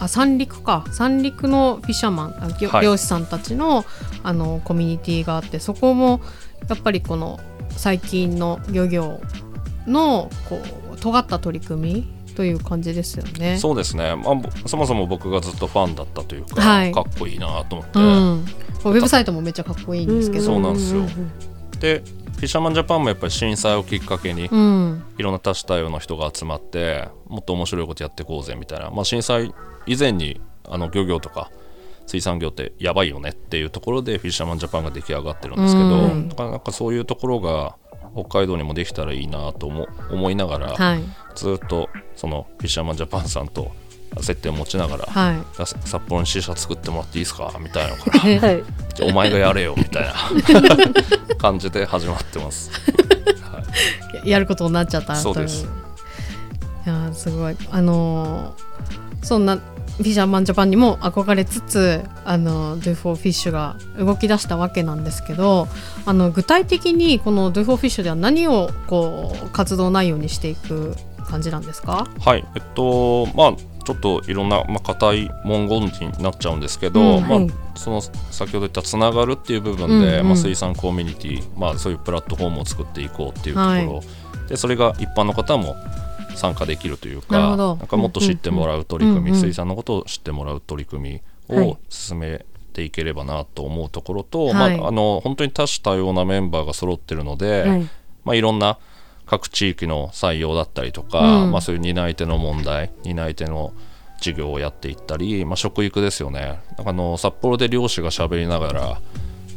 [0.00, 0.84] あ三陸か。
[0.90, 2.84] 三陸のフィッシャーマンあ漁はい。
[2.84, 3.84] 漁師さんたちの
[4.24, 6.20] あのコミュニティがあってそこも
[6.68, 9.20] やっぱりこの最近の漁業
[9.86, 10.60] のこ
[10.92, 13.58] う尖った取り組みという感じですよね。
[13.58, 16.92] そうですね、まあぼ、そもそも僕がずっとファンだったというか、はい。
[16.92, 21.02] かっこいいなと思って、うん、ウェブサイトもめっちゃかっこいいんですけど、そうなんですよ。
[21.80, 22.02] で
[22.34, 25.04] フィッシャーマンジャパンもやっぱり震災をきっかけにうん。
[25.18, 29.54] いろんな多種多様の人が集まってもっと面白いことやっていこうぜみたいな、まあ、震災
[29.86, 31.50] 以前にあの漁業とか
[32.06, 36.28] 水産業ってやばいよねっていうところでフィッシャーマンジャパンが出来上がってるんですけど、うん。
[36.28, 37.76] だからなんかそういうところが
[38.14, 41.02] 北海道にもできたらいいなと思思いながら、はい。
[41.34, 43.72] ずっとそのフィッシャーマンジャパンさんと
[44.20, 45.58] 接点を持ちながら、はい。
[45.58, 47.52] だ札幌に支社作ってもらっていいですか？
[47.58, 48.40] みたいなのから はい。
[48.94, 50.14] じゃあお前がやれよみたいな。
[51.38, 52.70] 感じで始まってます。
[53.42, 53.62] は
[54.24, 54.30] い。
[54.30, 55.64] やることになっちゃったそうです。
[55.64, 57.56] といやーすごい。
[57.70, 58.64] あのー
[59.24, 59.58] そんな
[59.96, 65.68] フィッシャーマンジャパンにも憧れつつあの Do for Fish が動き出したわけなんですけど
[66.04, 70.94] あの具体的にこの Do for Fish では何をこう活動内容にしていく
[71.28, 72.06] 感じなんですか？
[72.20, 73.52] はい、えっと、まあ、
[73.84, 75.90] ちょっといろんな、まあ、硬い文言に
[76.22, 77.22] なっちゃうんですけど、うん。
[77.22, 80.26] まあはい、その先ほど言ったつながるっていう部分で、うんうん。
[80.26, 84.48] まあ、水産コミュニティ、まあ、そういうプラットフォームを作っていこうっていうところ。
[84.48, 85.76] でそれが一般の方も
[86.36, 91.68] 参加できるというかなんかもっと知ってもらう取り組み、水産のことを知ってもらう取り組みはい。
[91.68, 94.78] を進めていければなと思うところと、はい。
[94.78, 97.88] まあ、あの本当に多種多様なメンバーが揃ってるので、はい。
[98.24, 98.78] まあ、いろんな
[99.26, 101.52] 各地域の採用だったりとか、うん。
[101.52, 103.72] まあ、そういう担い手の問題担い手の
[104.18, 106.60] 授業をやっていったり、まあ、食育ですよね。
[106.84, 109.00] あの札幌で漁師が喋りながら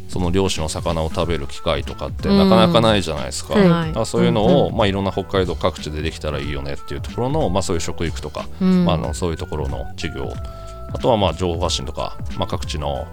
[0.08, 2.38] その漁師の魚を食べる機会とかってうん。
[2.38, 3.64] なかなかないじゃないですか,、はい。
[3.64, 8.86] だからそういうのを、うんまあ、いろんな北海道各地でできたらいいよねっていうところの、まあ、そういう食育とか、うん。
[8.86, 10.32] まあ、あのそういうところの授業。
[10.94, 13.08] あとはまあ情報発信とか、まあ、各地の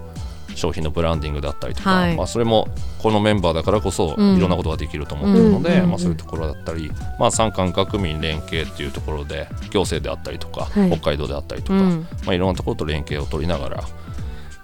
[0.55, 2.15] 商品のブランディングだったりとか、はい。
[2.15, 4.37] まあ、それもこのメンバーだからこそうん。
[4.37, 5.89] いろんなことができると思ってるので、うん。
[5.89, 10.91] まあ、そういうところだったり、まあ、産官学民連携っていうところで行政であったりとか、はい。
[10.91, 12.07] 北海道であったりとか、うん。
[12.25, 13.83] まあ、いろんなところと連携を取りながら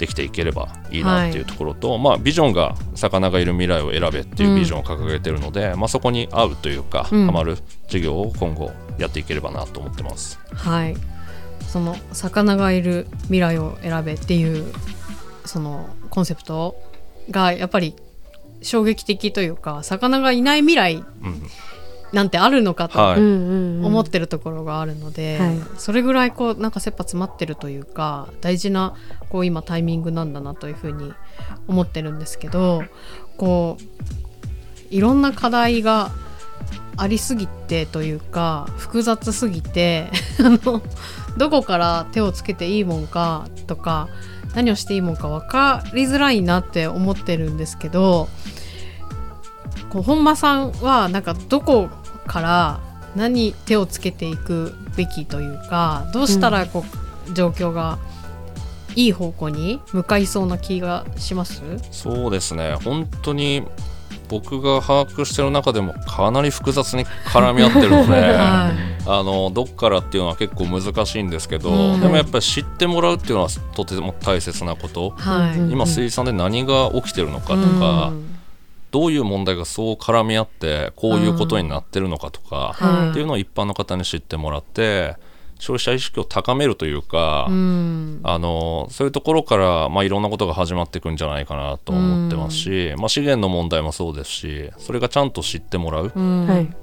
[0.01, 7.25] できていければいいなっていうところと、まあ、ビジョンが魚がいる未来を選べっていうビジョンを掲げてるので、まあ、そこに合うというか、うん。
[7.27, 10.39] ハマる授業を今後やっていければなと思ってます。
[10.55, 10.97] はい。
[11.67, 14.73] その魚がいる未来を選べっていう
[15.45, 16.75] そのコンセプト
[17.29, 17.95] がやっぱり
[18.63, 21.43] 衝撃的というか魚がいない未来うん
[22.13, 25.59] なんてあるのかと思ってるところがあるので、はい。
[25.77, 28.95] それぐらいこうなんか切羽詰まってるというか大事な
[29.29, 31.13] こう今タイミングなんだなというふうに
[31.67, 32.83] 思ってるんですけど
[33.37, 36.11] こういろんな課題が
[36.97, 40.81] ありすぎてというか複雑すぎて あの
[41.37, 44.09] どこから手をつけていいもんかとか
[44.53, 48.27] 何をしていいもんか分かりづらいなって思ってるんですけど
[49.89, 51.89] こう本間さんはなんかどこ
[52.27, 52.79] から
[53.15, 56.85] 何手をつけていくべきというかどうしたらこ
[57.27, 57.97] う、状況が
[58.95, 61.61] いい方向に向かいそうな気がします？
[61.91, 62.75] そうですね。
[62.83, 63.63] 本当に
[64.27, 68.71] 僕が把握してる中でもかなり複雑に絡み合ってるので、 は
[69.05, 72.01] あのどっからっていうのは結構難しいんですけど、うん。
[72.01, 75.13] でもやっぱり知ってもらうっていうのはとても大切なこと。
[75.17, 75.59] い、はい。
[75.59, 77.79] うん今水産で何が起きてるのかとうん。
[77.79, 78.11] か、
[78.91, 83.09] どういう問題がそう絡み合ってこういうことになってるのかとか、はい。
[83.11, 85.15] っていうのを一般の方に知ってもらって
[85.59, 88.19] 消費者意識を高めるというか、うん。
[88.23, 96.11] あのそういうところから、まあ、いろんなことが始まっていくんじゃないかなと思ってますし、まあ、資源の問題もそうですしそれがちゃんと知ってもらう、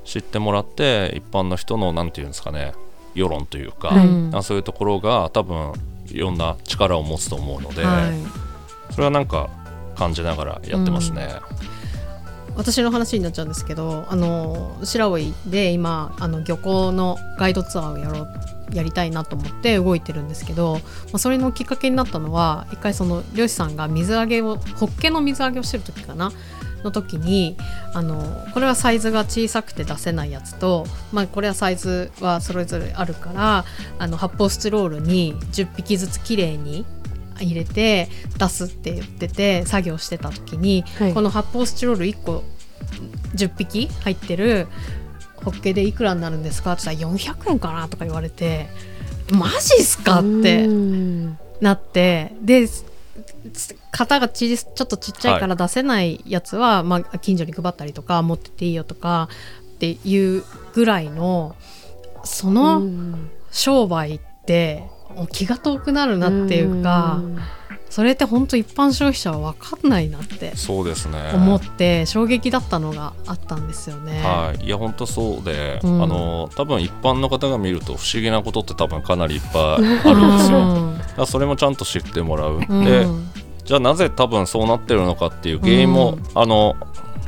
[0.05, 2.73] 知ってもらって一般の人のなんていうんですかね
[3.15, 4.09] 世論というか、はい。
[4.33, 5.73] あそういうところが多分
[6.07, 8.93] いろんな力を持つと思うので、はい。
[8.93, 9.51] それはなんか
[9.97, 11.29] 感じながらやってますね。
[12.59, 15.17] 私の話になっちゃうんですけどあの白老
[15.47, 18.29] で今あの漁港のガイドツアーをやろう
[18.73, 20.81] やりたいなと思って動いてるんですけど、ま
[21.15, 26.33] あ、それのきっかけになったのは一回その漁師さんが水揚げをホッケの水揚げをしてる時かな？
[26.85, 27.57] の時に
[27.93, 33.65] あのこれはサイズが小さくて出せないやつと、まあ、これはサイズはそれぞれあるから
[33.99, 36.85] あの発泡スチロールに10匹ずつきれいに
[37.41, 41.15] 入れて出すって言ってて作業してた時に、はい。
[41.15, 42.45] この発泡スチロール1個
[43.35, 44.69] 10匹入ってる
[45.37, 46.73] ホッケでいくらになるんですか？
[46.73, 48.67] って言ったら400円かなとか言われて
[49.33, 50.21] マジっすか？
[50.21, 52.67] ってうんなってで
[53.93, 59.29] 型がちちょっとちっちゃいから出せないやつは、まあ、近所に配ったりとか持ってっていいよとか
[59.77, 61.57] っていうぐらいの
[62.25, 63.31] そのうん。
[63.51, 64.85] 商売って
[65.19, 67.39] もう気が遠くなるなっていうかん。
[67.91, 71.33] それって本当一般消費者は分かんないなってそうですね。
[71.35, 74.21] 思って衝撃だったのがあったんですよね。
[74.23, 76.03] はい、いや本当そうで、うん。
[76.03, 80.93] あの多分一般の方が見ると不思議なことって多分かなりいっぱいあるんですよ。
[80.99, 82.61] だからそれもちゃんと知ってもらう。
[82.69, 82.85] うん。
[82.85, 83.07] で
[83.65, 86.23] じゃあなぜ多分そうなってるのかっていう原因も、うん。
[86.35, 86.77] あの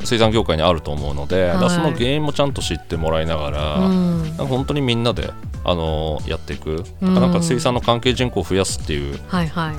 [0.03, 1.69] 水産業界にあると思うので、はい。
[1.69, 4.23] その原因もちゃんと知ってもらいながら、うん。
[4.23, 5.31] なんか本当にみんなで
[5.63, 7.13] あのやっていく、うん。
[7.13, 9.19] なんか水産の関係人口を増やすっていう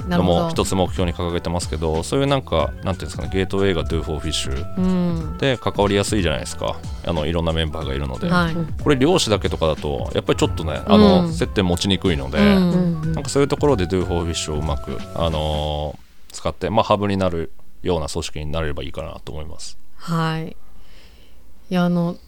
[0.09, 5.39] のも一つ目標に掲げてますけどそういうなんかなんていうんですかねゲートウェイが Do for Fish うん。
[5.39, 6.77] で関わりやすいじゃないですか。
[7.05, 8.83] あのいろんなメンバーがいるので、はい。
[8.83, 19.79] これ漁師だけとかだとやっぱりちょっとねあの、うん接点持ちにくいので、なんかそういうところで Do for Fish をうまく、あのー使って、まあ、ハブになるような組織になれればいいかなと思います。
[20.03, 20.57] はい。
[21.71, 22.19] いやあの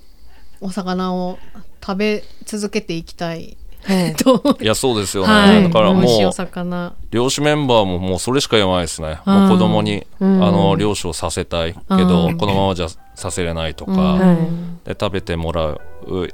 [0.60, 1.40] お魚を
[1.84, 3.56] 食べ続けていきたい
[3.88, 5.62] いと思いやそうですよね、はい。
[5.62, 6.92] だからもう魚。
[7.10, 10.44] 漁師メンバーももうそれしか言わないですね、うんもう子供に、うん。
[10.44, 12.38] あの漁師をさせたいけど、うん。
[12.38, 13.98] このままじゃさせれないとか、うん。
[14.18, 14.36] はい。
[14.84, 15.78] で食べてもら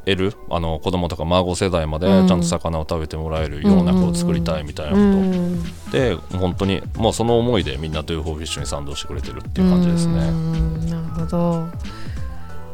[0.07, 2.33] えるあの子供とか孫世代までちうん。
[2.33, 5.63] ゃんと魚を食べてもらえる世の中を作りたいみたいなこと、うん。
[5.93, 10.31] で本当にもうその思いでみんなと Do for Fish に賛同してくれてるっていう感じですうね。
[10.31, 10.87] ん。
[10.89, 11.67] なるほど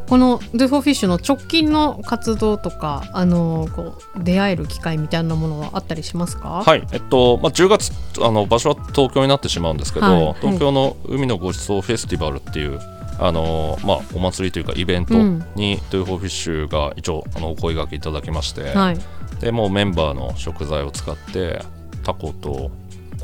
[0.09, 6.63] この Do for Fish の直近の活動とかあのこう出会える機会みたいなものはあったりしますか？
[6.65, 10.35] はい、えっと、まあ、10月あの場所は東京になってしまうんですけど、はい。
[10.41, 12.79] 東京の海のごちそうフェスティバルっていう
[13.19, 15.45] あの、まあ、お祭りというかイベントうん。
[15.57, 18.99] に Do for Fish が一応あのお声掛けいただきまして、はい。
[19.41, 21.63] でもうメンバーの食材を使って
[22.05, 22.71] タコと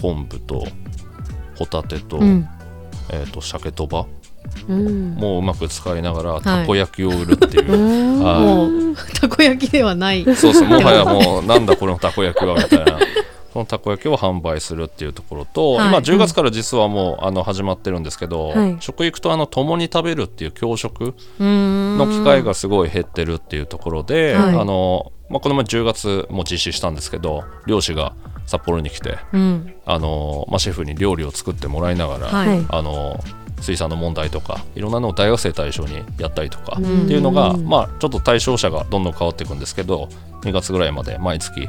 [0.01, 0.67] 昆布と
[1.57, 2.49] ホタテと,、うん。
[3.11, 4.22] えー、と鮭とばうん
[4.69, 6.41] もううまく使いながらい。
[6.43, 8.25] たこ焼きを売るっていう、 うん。
[8.25, 8.41] はい。
[8.41, 10.25] もうたこ焼きではない。
[10.37, 12.99] そうそうもはやもうなんだこのたこ焼きはみたいな。
[13.53, 15.89] そのたこ焼きを販売するっていうところと、はい。
[15.89, 18.77] 今10月から実はもうあの始まってるんですけど、はい。
[18.81, 24.57] 食育とあの共に食べるっていう教食のの機会がすごい減ってるっていうところで、はい。
[24.57, 28.13] あのまあ、この前10月も実施したんですけど漁師が
[28.45, 29.75] 札幌に来てうん。
[29.87, 32.29] あの、まあ、シェフに料理を作ってもらいながら、
[32.69, 33.19] あの
[33.63, 37.05] 水産の問題とかいろんなのを大学生対象にやったりとかうん。
[37.05, 40.09] っていうのが、まあ、ちょっと対象者がどんどん変わっていくんですけど
[40.43, 41.69] 2月ぐらいまで毎月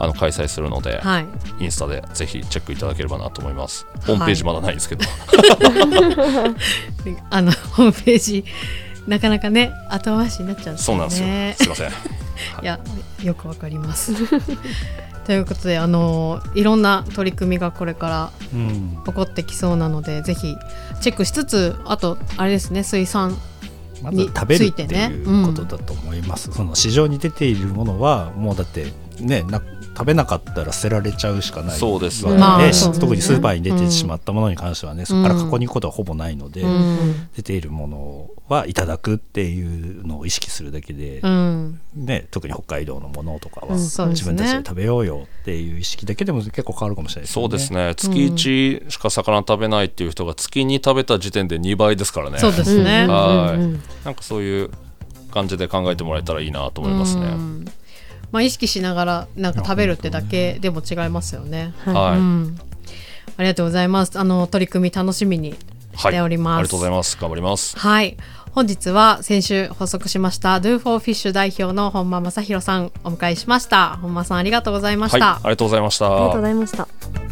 [0.00, 1.26] あの開催するので、はい。
[1.58, 3.84] インスタでぜひチェックいただければなと思います。
[3.96, 5.04] いホームページまだないですけど、
[7.02, 8.44] で あのホームページ
[9.08, 11.26] なかなかね後回しになっちゃうんですよそうなんですよ。
[11.26, 11.90] ねすいません。
[12.62, 12.78] いや
[13.24, 14.12] よくわかります
[15.28, 19.02] ということであのいろんな取り組みがこれからうん。
[19.04, 20.56] 起こってきそうなのでぜひ
[21.02, 23.36] チェックしつつあとあれですね水産
[24.02, 28.86] まず食べるっていてねいうことだと思います、その市場に出ているものはもうだって
[29.20, 29.60] ねな
[29.98, 31.76] 食べなかったら捨てられちゃうしかない。
[31.76, 32.38] そうですわね。
[32.38, 47.88] まあね特にスーパーに出てしまったものに関してはね、そこから過去に行くことはほぼないので、うん、出ているものはいただくっていうのを意識するだけで、うん、ね、特に北海道のものとかは自分たちで食べようよっていう意識だけでも結構変わるかもしれないですそうですね。
[47.88, 52.38] ね月1しか魚食べないっていう人が月に食べた時点で2倍ですからね。
[52.38, 53.82] そうですね、うんはいうんうん。
[54.04, 54.70] なんかそういう
[55.32, 57.64] 感じで考えてもらえたらいいなと思いますね、うん
[58.32, 61.72] まあ、意識しながらなんか食べるってだけでも違いますよね。
[61.84, 62.58] はい、うん、
[63.36, 64.18] ありがとうございます。
[64.18, 65.54] あの取り組み楽しみに
[65.96, 66.58] しております。
[66.58, 68.16] ありがとうございます頑張りますはい。
[68.52, 73.98] 本日は先週発足しました Do for Fish 代表の本間正弘さんお迎えしました。
[74.02, 75.34] 本間さんありがとうございました。
[75.34, 77.27] はいありがとうございましたありがとうございました。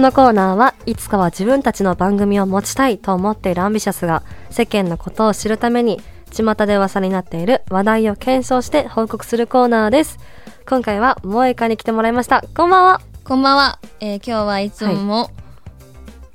[0.00, 6.00] このコーナーはいつかは自分たちの番組を持ちたいと思っているアンビシャスが世間のことを知るために
[6.32, 10.18] 巷で噂になっている話題を検証して報告するコーナーです。
[10.66, 12.42] 今回は萌えかに来てもらいました。
[12.56, 13.02] こんばんは。
[13.24, 15.30] こんばんは、えー今日はいつも、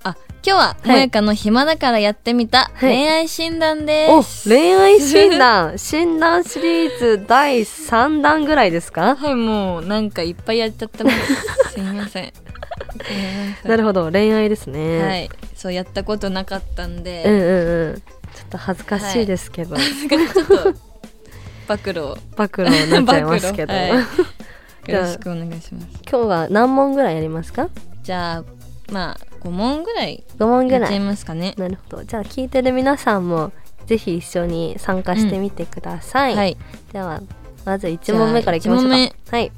[0.04, 2.94] あ今日ははいもやかの暇だからやってみたはい。
[2.96, 5.80] 恋愛診断でおす、恋愛診断。
[5.80, 9.16] 診断シリーズ第3弾ぐらいですか？
[9.16, 11.18] はいもうなんかいっぱいやっちゃってます。
[11.74, 12.65] すみませんすみません
[13.64, 15.02] なるほど恋愛ですね。
[15.04, 18.02] はいそうやったことなかったんうんで、うんうん。
[18.36, 20.74] ちょっと恥ずかしいですけど、ちょっと
[21.68, 23.80] 暴露を暴露になっちゃいますけど、 は
[24.88, 27.70] いよろしくお願いします今日は何問ぐらいやりますか？
[28.04, 28.44] じゃあ
[28.92, 31.00] まあ5問ぐらい ?5 問ぐやっちゃいらい。
[31.08, 32.04] ますかねなるほど。
[32.04, 33.52] じゃあ聞いてる皆さんも
[33.88, 36.36] ぜひ一緒に参加してみてください。
[36.36, 36.58] はい
[36.92, 37.22] では
[37.66, 38.98] まず1問目からいきましょうか。
[39.32, 39.52] はい。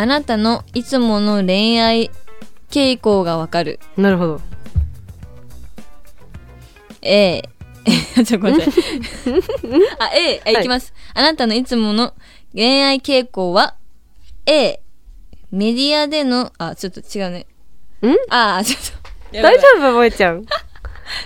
[0.00, 2.10] あなたのいつもの恋愛
[2.70, 3.78] 傾向がわかる。
[3.98, 4.40] なるほど。
[7.02, 7.42] A
[8.14, 8.74] ちょっとごめんなさい
[9.98, 10.60] あ A あはい。
[10.60, 12.14] いきます、あなたのいつもの
[12.54, 13.74] 恋愛傾向は
[14.46, 14.80] A
[15.50, 17.46] メディアでのあちょっと違うね。
[18.02, 18.16] ん？
[18.30, 18.80] あちょっ
[19.32, 19.42] と。
[19.42, 20.46] 大丈夫萌えちゃ ん。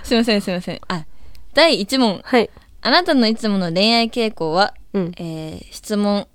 [0.03, 0.81] すいませんすいません。
[0.89, 1.05] あ
[1.53, 2.19] 第1問。
[2.25, 2.49] はい。
[2.81, 5.11] あなたのいつもの恋愛傾向は、うん。
[5.17, 6.27] えー質問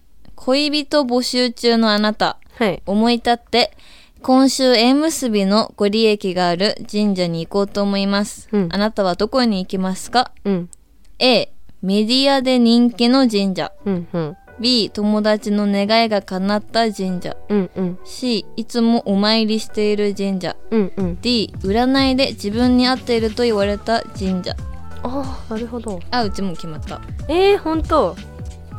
[0.43, 2.83] 恋人募集中のあなたはい。
[2.87, 3.77] 思い立って
[4.23, 10.33] 今週縁結びのご利益がある神社に行こうと思います、うんあなたはどこに行きますか？
[10.45, 10.71] うん。
[11.19, 14.37] A メディアで人気の神社うんうん。
[14.61, 17.99] B 友達の願いが叶った神社うんうん。
[18.05, 21.19] C いつもお参りしている神社うんうん。
[21.21, 24.57] D 占いで自分に合っていると言われた神社
[25.03, 26.01] ああ、なるほど。
[26.11, 28.17] あうちも決まったえー、ほんと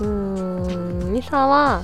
[0.02, 1.84] うーん、ミサは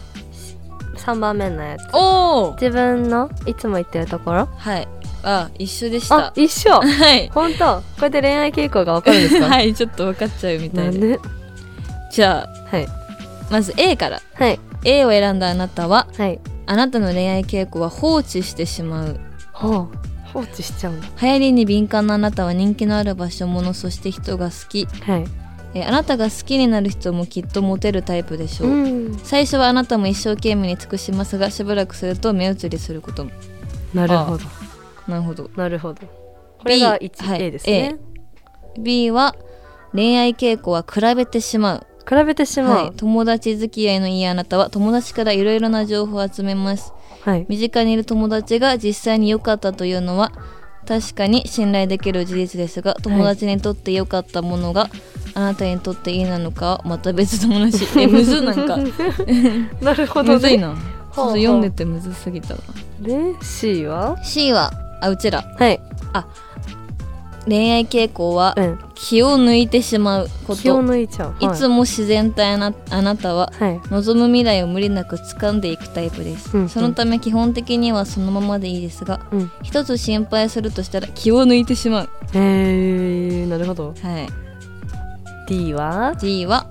[0.97, 1.81] 3番目のやつ。
[1.93, 4.45] おお自分のいつも行ってるところ？
[4.57, 4.87] はい。
[5.23, 6.27] あ一緒でした。
[6.27, 6.71] あ、一緒？
[6.81, 7.29] はい。
[7.29, 9.47] ほんとこうやって恋愛傾向がわかるんですか？
[9.49, 11.19] はいちょっと分かっちゃうみたいんで？
[12.11, 12.87] じゃあはい。
[13.49, 14.21] まず A から。
[14.33, 14.59] はい。
[14.83, 16.39] A を選んだあなたははい。
[16.65, 19.19] あなたの恋愛傾向は放置してしまう。
[19.53, 21.07] はあ、放置しちゃうんだ。
[21.21, 24.85] 流行りに敏感なあなたは人気のある場所物そして人が好き。
[25.03, 25.25] はい。
[25.77, 29.17] えーあなたが好きになる人もきっとモテるタイプでしょう、うん。
[29.19, 33.31] 最初はあなたも一生懸命に尽くしますがしばらくすると目移りすることも。
[33.93, 34.43] なるほど。
[35.07, 35.49] なるほど。
[35.55, 36.01] なるほど。
[36.05, 37.43] これが B 1、はい。
[37.43, 37.97] A ですね。
[38.79, 39.35] B は
[39.93, 41.87] 恋愛傾向は比べてしまう。
[42.07, 46.93] 比べてしまはい、友達付き合いのいいあなたは友達からいろいろな情報を集めます。
[47.25, 47.45] うはい。
[47.49, 50.31] 身近にいる友達が実際に良かったというのは
[50.87, 54.89] 確かに信頼できる事実ですが友達にとって良かったものが
[55.33, 57.85] あなたにとっていいなのかはまた別の話。
[57.99, 58.77] えむずなんか。
[59.81, 60.73] なるほどむずいな。
[61.13, 62.61] ちょっと読んでてむずすぎたわ。
[63.01, 64.71] で C は？C は
[65.01, 65.43] あうちら。
[65.57, 65.79] はい
[67.47, 68.79] 恋愛傾向はうん。
[68.95, 71.35] 気を抜いてしまうこ気をと抜いちゃう。
[71.39, 71.49] い。
[71.55, 73.81] つも自然体なあなたははい。
[73.91, 76.69] 望む未来を無理なく掴んでいくタイプです、うんうん。
[76.69, 79.51] そのため基本的にはそのままでいいですがうん。
[79.63, 82.09] 一つ心配するとしたら気を抜いてしまう。
[82.33, 83.93] へえなるほど。
[84.01, 84.27] はい。
[85.47, 86.67] D は？D は、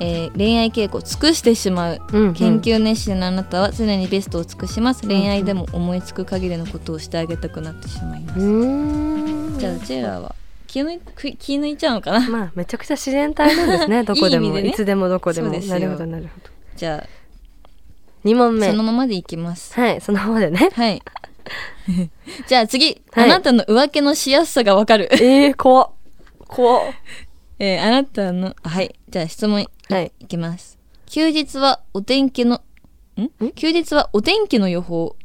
[0.00, 9.58] えー恋愛傾向を尽くしてしまううん研究熱心なあなたは常にベストを尽くします、恋愛でも思いつく限りのことをしてあげたくなってしまいます、うーん。
[9.58, 10.34] じゃあうちらは
[10.66, 12.28] 気抜いく気抜いちゃうのかな？
[12.28, 14.02] まあめちゃくちゃ自然体なんですね。
[14.04, 14.68] どこでもね。
[14.68, 15.48] いつでもどこでも。
[15.48, 16.50] なるほどなるほど。
[16.76, 17.06] じゃ
[18.24, 18.66] 2問あ目。
[18.66, 19.72] そのままでいきます。
[19.74, 20.68] はいそのままでね。
[20.74, 21.00] はい。
[22.48, 23.30] じゃあ次、はい。
[23.30, 25.08] あなたの浮気のしやすさがわかる。
[25.12, 25.90] えー、怖っ。
[26.48, 26.92] 怖っ
[27.58, 28.94] えーあなたのはい。
[29.08, 30.12] じゃあ質問いはい。
[30.20, 30.78] いきます。
[31.06, 32.62] 休日はお天気の
[33.16, 33.50] ん？
[33.54, 35.16] 休日はお天気の予報？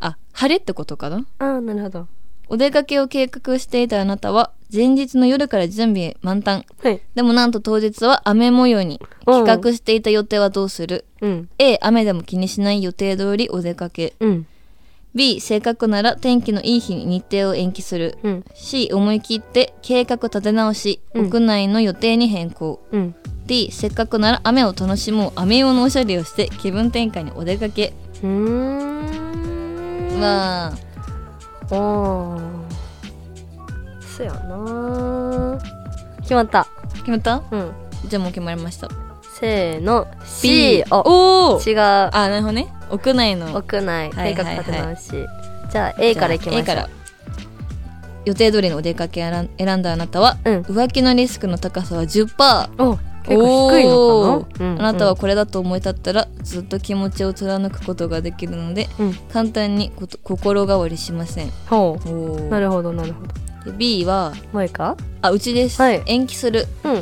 [0.00, 1.26] あ晴れってことかな？
[1.38, 2.08] ああなるほど。
[2.48, 6.64] お出かけを計画していたあなたは前日の夜から準備満タン。
[6.82, 7.00] はい。
[7.14, 9.44] でもなんと当日は雨模様にうん。
[9.44, 11.04] 企画していた予定はどうする？
[11.20, 11.48] うん。
[11.58, 14.14] A 雨でも気にしない予定通りお出かけ。
[14.20, 14.46] うん
[15.16, 18.18] B せっかくなら天気のいい日に日程を延期する。
[18.22, 18.44] うん。
[18.54, 21.26] C 思い切って計画立て直し、うん。
[21.28, 22.86] 屋内の予定に変更。
[22.92, 23.14] うん。
[23.46, 25.32] D せっかくなら雨を楽しもう。
[25.36, 27.94] 雨用のおしゃれをして気分転換にお出かけ。
[28.22, 30.20] うーん。
[30.20, 30.76] は
[31.70, 32.40] おー。
[34.00, 35.58] そやな
[36.20, 36.66] 決まった。
[36.94, 37.42] 決まった？
[37.50, 37.72] うん。
[38.06, 38.88] じゃあもう決まりました
[39.40, 40.06] せーの。
[40.20, 41.78] B C あおお違う。
[41.78, 42.68] あなるほどね。
[42.90, 43.52] 屋内の。
[43.56, 44.10] 屋内。
[44.10, 44.54] はいはいはい。
[44.54, 45.10] 計画立て直し。
[45.70, 46.60] じゃあ A からいきましょう。
[46.60, 46.88] A から。
[48.24, 50.60] 予定通りのお出かけを選んだあなたは、うん。
[50.62, 54.80] 浮気のリスクの高さは10%お結構低いのかな、うん。
[54.80, 59.14] あなたはこれだと思い立ったらずっと気持ちを貫くことができるのでうん。
[59.32, 59.92] 簡単に
[60.24, 61.52] 心変わりしません。
[61.68, 63.22] ほおうなるほどなるほ
[63.64, 63.70] ど。
[63.70, 64.96] で B はもういいか？
[65.22, 66.02] あうちです、はい。
[66.06, 66.66] 延期する。
[66.82, 66.94] うん。
[66.94, 67.00] ご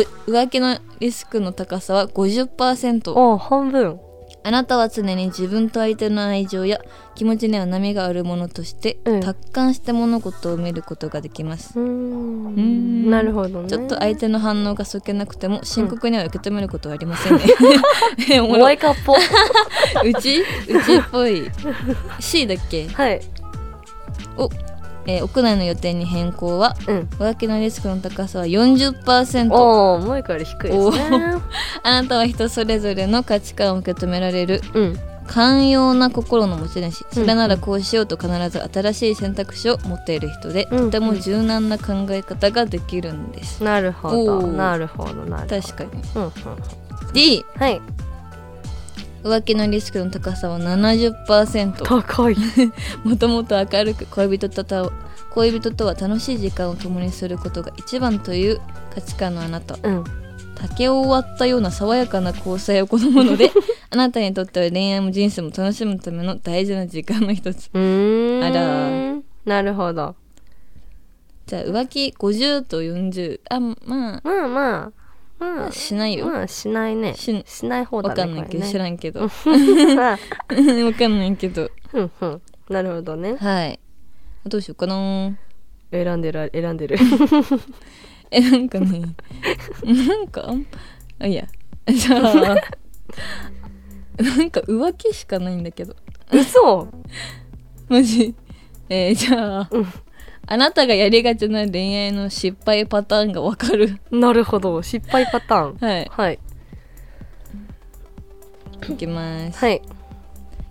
[0.00, 4.00] 浮気のリスクの高さは50%お半分。
[4.44, 6.80] あなたは常に自分と相手の愛情や
[7.14, 9.20] 気持ちには波があるものとして、うん。
[9.20, 12.56] 達観して物事を見ることができます、うん。
[12.56, 13.10] ん。
[13.10, 13.68] なるほどね。
[13.68, 17.44] ちょっと相手の反応がそけなくても深刻には受け止めることはありませんね、
[18.32, 18.66] え おもモろ。
[18.66, 19.14] アイカっぽ。
[20.04, 20.40] うち？
[20.40, 20.44] う
[20.82, 21.48] ちっぽい。
[22.18, 22.88] C だっけ？
[22.88, 23.20] はい。
[24.36, 24.48] お、
[25.06, 26.98] えー屋内の予定に変更はうん。
[27.18, 31.34] 浮気のリスクの高さは40%おおモイカより低いですね。
[31.82, 34.98] あなたは人それぞれの価値観を受け止められるうん。
[35.26, 37.04] 寛容な心の持ち主。
[37.04, 37.12] うん。
[37.12, 40.84] それならこうしようと必ず新しい選択肢を持っている人で、うん。
[40.86, 44.42] とても柔軟な考え方ができるんです、なるほど。
[44.48, 45.62] なるほどなるほど。
[45.62, 45.90] 確かに。
[46.16, 46.32] うんうん。
[47.12, 47.80] D はい
[49.22, 52.36] 浮気のリスクの高さは70%高い。
[53.04, 54.90] もともと明るく恋人とた
[55.30, 58.60] 恋人とは楽しい時間を共にすることが一番という
[58.94, 59.78] 価値観のあなた。
[59.82, 60.04] うん。
[60.54, 63.50] 竹を割ったような爽やかな交際を好むので
[63.90, 67.68] あなたにとっては恋愛も人生も楽しむための大事な時間の一つ。
[67.72, 68.44] うーん。
[68.44, 69.22] あら。
[69.44, 70.14] なるほど。
[71.46, 73.74] じゃあ浮気50と40あま
[74.16, 74.20] あ。
[74.22, 75.01] まあまあ
[75.42, 77.14] まあしないよ、まあしないね。
[77.14, 79.20] ししない方だねわかんないけど、知んらんけど。
[79.20, 79.28] わ
[79.96, 80.18] まあ。
[80.48, 81.70] かんないけど。
[81.92, 82.42] うんうん。
[82.68, 83.36] なるほどね。
[83.36, 83.78] はい。
[84.46, 85.36] どうしようかな。
[85.90, 86.96] 選んでる選んでる。
[88.30, 89.02] えなんかね。
[89.84, 90.54] なんか
[91.18, 91.46] あいや。
[91.86, 92.22] じゃあ
[94.22, 95.94] なんか浮気しかないんだけど。
[96.32, 96.88] 嘘。
[97.88, 98.34] マジ。
[98.88, 99.86] えー、じゃあ、うん
[100.52, 103.98] あなたがやりがちな恋愛の失敗パターンがわかる。
[104.10, 104.82] なるほど。
[104.82, 105.76] 失敗パターン。
[105.78, 106.10] はい。
[106.10, 106.38] はい。
[108.90, 109.58] いきます。
[109.58, 109.80] はい。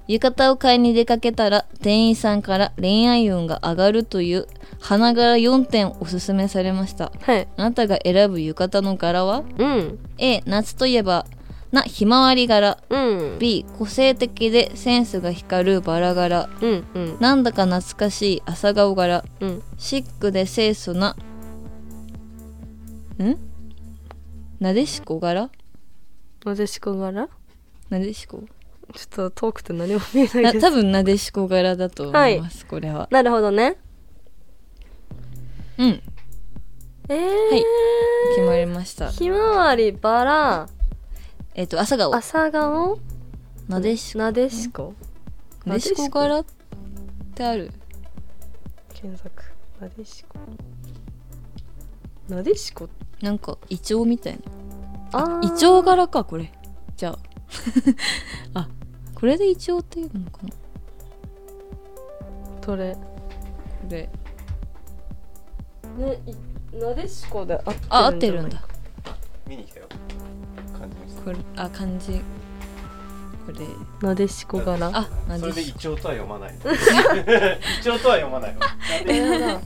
[0.07, 4.45] 浴衣を買いに出かけたら店員さんから恋愛運が上がるという
[4.79, 7.11] 花柄4点をおすすめされました。
[7.19, 7.47] はい。
[7.57, 9.43] あなたが選ぶ浴衣の柄は？
[9.57, 9.97] うん。
[10.19, 11.25] A 夏といえば
[11.71, 12.77] なひまわり柄。
[12.89, 12.97] う
[13.35, 13.39] ん。
[13.39, 16.49] B 個性的でセンスが光るバラ柄。
[16.61, 17.17] うんうん。
[17.19, 19.23] なんだか懐かしい朝顔柄。
[19.39, 19.63] うん。
[19.77, 21.15] シックで清楚な。
[23.19, 23.37] ん？
[24.59, 25.49] なでしこ柄？
[26.43, 27.29] なでしこ柄？
[27.89, 28.43] なでしこ？
[28.93, 30.41] ちょっと遠くて何も見えないです。
[30.41, 33.07] な多分なでしこ柄だと思います、これは。
[33.11, 33.77] なるほどね。
[35.77, 36.01] うん。
[37.07, 37.63] えー、はい。
[38.35, 39.09] 決まりました。
[39.09, 40.67] ひまわりバラ
[41.53, 42.15] えっ、と朝顔。
[42.15, 42.99] 朝顔？
[43.67, 44.93] なでしなでしこ。
[45.65, 46.45] なでしこ柄っ
[47.35, 47.71] てある。
[48.93, 49.43] 検索。
[49.79, 50.39] なでしこ。
[52.29, 52.87] なでしこ。
[53.21, 55.19] なんかイチョウみたいな。
[55.19, 55.53] あー。
[55.53, 56.51] イチョウ柄かこれ。
[56.95, 57.19] じゃあ。
[58.61, 58.69] あ
[59.13, 60.49] これでイチョウっていうのかな。
[62.65, 62.95] どれ？
[62.95, 62.99] こ
[63.89, 64.09] れ
[65.97, 66.21] ね
[66.73, 68.67] いなでしこで合ってるんじゃあない？
[68.67, 69.21] 合ってるんだ。
[69.47, 69.87] 見に来たよ
[71.23, 72.13] これあ漢字。
[73.45, 74.07] これ。
[74.07, 76.57] なでしこ柄あなでしイチョウとは読まないイ
[77.83, 78.55] チョウとは読まない
[79.05, 79.61] なるほど。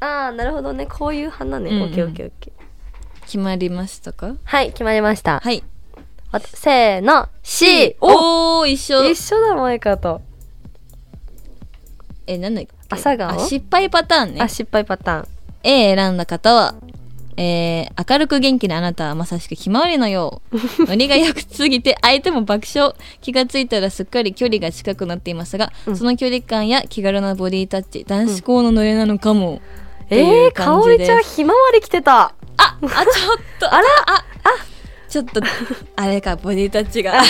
[0.06, 0.86] ああなるほどね。
[0.86, 1.82] こういう花ね、うんうん。
[1.84, 3.22] オッケーオッケーオッケー。
[3.22, 4.36] 決まりましたか？
[4.44, 5.64] はい決まりました、はい。
[6.32, 7.28] わせーの。
[7.42, 9.08] C おおー一緒。
[9.10, 10.20] 一緒だ萌香と。
[12.26, 12.70] えなんだっけ？
[12.90, 13.30] 朝顔？
[13.30, 14.42] あ失敗パターンね。
[14.42, 15.28] あ失敗パターン。
[15.64, 16.74] A 選んだ方は
[17.38, 20.84] えー、明るく元気なあなたはまさしくひまわりのよう。
[20.86, 22.94] ノリが良くすぎて相手も爆笑。
[23.20, 25.96] 気がついたらすっかり距離が近くなっていますが、うん。
[25.96, 29.60] その距離感や気軽なボディタッチ男子校のノリなのかも、
[30.04, 32.20] ってえー、かおりちゃんひまわり来てた。
[32.22, 32.90] ああちょっ
[33.60, 33.74] と。
[33.74, 33.84] あら。
[34.06, 34.24] ああ
[35.08, 35.40] ちょっと
[35.94, 37.22] あれかボディタッチが。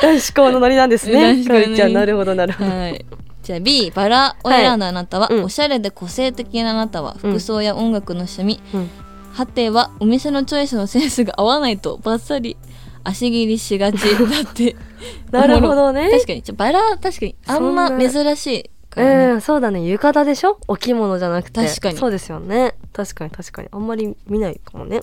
[0.00, 1.20] 男子校のノリなんですね。
[1.20, 1.64] 男子校のノリ。
[1.64, 3.04] かおりちゃんなるほどなるほど、はい。
[3.42, 5.44] じゃあ B バラを選んだあなたは、はいうん。
[5.44, 8.90] おしゃれで個性的なあなたは服装や音楽の趣味、うん
[9.32, 12.56] はてはお店のチョイスのセンスが合わないとバッサリ
[13.04, 14.76] 足切りしがちだって。
[15.32, 16.10] なるほどね。
[16.10, 19.84] 確かにバラ確かにあんま珍しいからね、うんそうだね。
[19.86, 20.58] 浴衣でしょ？
[20.68, 21.64] お着物じゃなくて。
[21.66, 21.98] 確かに。
[21.98, 22.74] そうですよね。
[22.92, 23.68] 確かに確かに。
[23.72, 25.00] あんまり見ないかもね。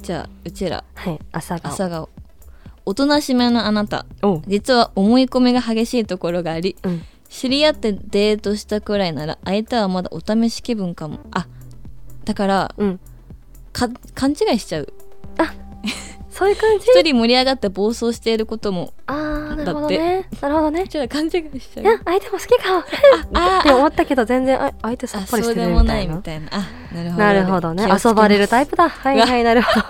[0.00, 0.84] じゃあうちら。
[0.94, 1.72] はい朝顔。
[1.72, 2.08] 朝顔。
[2.84, 4.06] おとなしめのあなた。
[4.46, 7.02] 実は思い込みが激しいところがありうん。
[7.28, 11.18] 知り合ってデートしたくらいなら相手はまだお試し気分かも。
[11.32, 11.46] あ
[12.24, 12.98] だからうん。
[12.98, 13.11] か
[14.14, 14.92] 勘違いしちゃう。
[16.30, 16.86] そういう感じ？
[16.86, 20.28] 一人盛り上がって暴走していることもあーなるほどね。
[20.40, 20.86] なるほどね。
[20.88, 21.30] じゃあ勘違い
[21.60, 22.78] しちゃいうやあ相手も好きか。
[23.60, 26.14] って思ったけど全然あ相手さっぱりしてるみたいな。
[26.14, 26.48] いみたいな。
[26.52, 26.66] あ
[27.18, 27.86] なるほどね。
[28.02, 28.88] 遊ばれるタイプだ。
[28.88, 29.86] はいはいなるほど。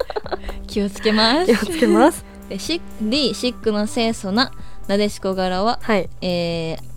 [0.66, 1.46] 気をつけます。
[1.46, 2.24] 気をつけます。
[2.48, 4.52] でシ D シックの清楚な
[4.88, 6.08] なでしこ柄ははい。
[6.22, 6.93] えー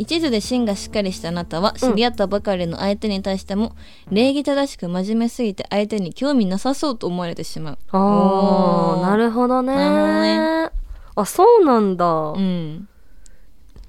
[0.00, 3.76] 一途で芯がしっかりしたあなたは知り合ったばかりの相手に対しても、
[4.10, 7.78] 礼儀正しく真面目すぎて相手に興味なさそうと思われてしまう。
[7.90, 9.04] あおー。
[9.04, 9.74] ーなるほどね。
[9.74, 10.72] なる
[11.16, 12.88] あそうなんだ、うん。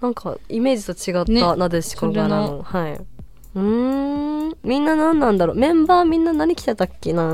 [0.02, 1.56] なんかイメージと違った、ね。
[1.56, 2.94] なでしこ柄それののはい。
[2.94, 4.58] うーん。
[4.64, 5.56] みんな何なんだろう。
[5.56, 7.24] メンバーみんな何着てたっけな。
[7.24, 7.30] う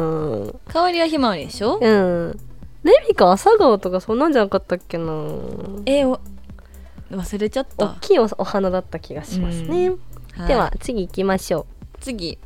[0.50, 1.80] ん香りはひまわりでしょ？
[1.82, 5.06] レミか朝顔とかそんなんじゃなかったっけな。
[5.88, 6.20] えーお
[7.12, 11.66] 忘れちゃっ大たきいおお花だった気がしますね、はいでは次行きましょ
[12.00, 12.38] 次。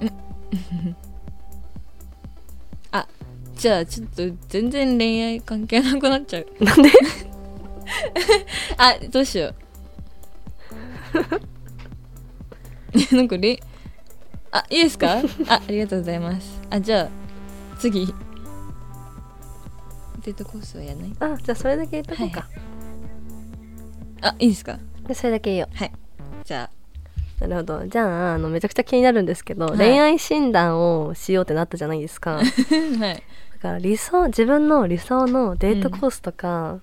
[0.00, 0.10] うん
[2.92, 3.08] あ
[3.56, 6.46] じゃあちょっと全然恋愛関係なくなっちゃう。
[6.60, 6.90] うなんで？
[8.76, 9.54] あどうしよ
[13.12, 13.14] う。
[13.16, 13.58] なんかれ
[14.50, 15.12] あいいですか？
[15.48, 16.60] あありがとうございます。
[16.68, 17.08] あじゃあ
[17.78, 18.06] 次。
[20.22, 21.12] デートコースはやらない？
[21.20, 22.50] あじゃあそれだけ言っとこうか、はい
[24.28, 24.78] あいいですか？
[25.06, 25.70] でそれだけ言おう。
[25.74, 25.92] はい。
[26.44, 26.70] じゃ
[27.40, 27.86] なるほど。
[27.86, 29.78] じゃああのめちゃくちゃ気になるんですけど、はい。
[29.78, 32.38] 恋愛診断をしようってなったじゃないですか。
[32.38, 33.22] あ はい。
[33.54, 36.78] だから理想自分の理想のデートコースとか、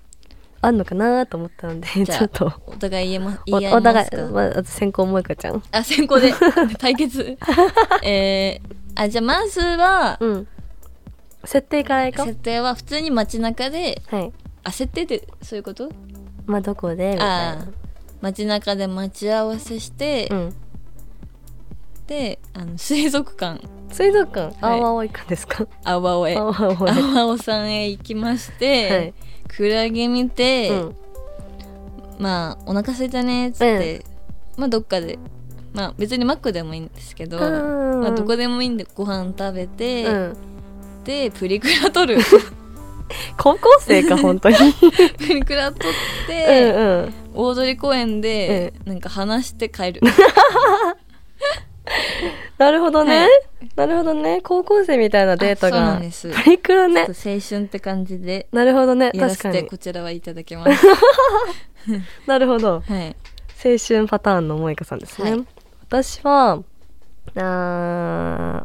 [0.60, 2.52] あんのかなと思ったのでちじゃあょっと。
[2.66, 5.62] お互い言えまお言い合いお互いますか、まあ、先行萌香ちゃん。
[5.72, 6.32] あ先行で。
[6.78, 7.36] 対決。
[8.04, 10.46] えー、あじゃあまずはうん。
[11.44, 14.32] 設定からいこ設定は普通に街中でうはい。
[14.64, 15.88] あ設定ってそういうこと？
[16.46, 17.12] まあどこで？
[17.12, 17.66] みたいあな
[18.20, 20.54] 街中で待ち合わせして、うん。
[22.06, 23.60] であの水族館。
[23.90, 24.66] 水族館？
[24.66, 24.80] はい。
[24.80, 25.66] 青々行くんですか？
[25.84, 26.36] 青々へ。
[26.36, 26.92] 青々へ。
[26.92, 29.14] 青々さんへ行きまして、はい。
[29.48, 30.96] クラゲ見て、うん。
[32.18, 34.04] まあお腹空いたねっつって、
[34.56, 35.18] まあどっかで
[35.74, 40.36] まあ別にマックでもいいんですけど、うんまあ、どこでもいいんでご飯食べて、うん。
[41.04, 42.18] でプリクラ撮る
[43.36, 44.56] 高校生か本当に。
[45.18, 45.90] プリクラ撮っ
[46.22, 47.14] うんて、うん。
[47.34, 50.00] 大通公園でなんか話して帰る、
[52.58, 53.28] なるほどね、はい。
[53.74, 54.40] なるほどね。
[54.42, 56.30] 高校生みたいなデートあそうながんです。
[56.30, 57.06] プリクラね。
[57.08, 59.10] 青春って感じでなるほどね。
[59.14, 60.86] やら確かてこちらはいただきます。
[62.26, 62.82] なるほど。
[62.86, 63.16] はい。
[63.64, 65.44] 青春パターンの萌香さんですね、はい。
[65.88, 66.62] 私は
[67.36, 68.64] あー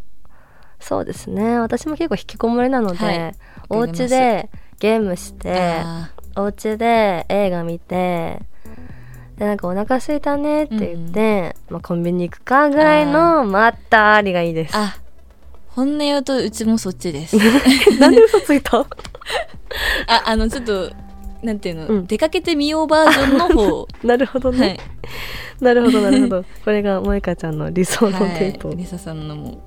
[0.79, 1.59] そうですね。
[1.59, 3.35] 私も結構引きこもりなので、はい
[3.69, 4.49] お家で
[4.79, 5.53] ゲームして
[5.83, 8.39] あお家で映画見て
[9.37, 14.75] でなんかお腹空いたねって言って、まあ、コンビニ行くかぐらいのまったりがいいです。
[14.75, 14.97] ーあ
[15.69, 17.37] 本音言うとうちもそっちです。
[17.99, 18.79] なんで嘘ついた？
[20.07, 20.91] ああのちょっと
[21.43, 22.07] なんていうの、うん。
[22.07, 23.87] 出かけてみようバージョンの方。
[24.03, 24.79] なるほどね、はい。
[25.61, 26.45] なるほどなるほど。
[26.65, 28.73] これが萌香ちゃんの理想のはいデート。
[28.73, 29.63] リサさんのも。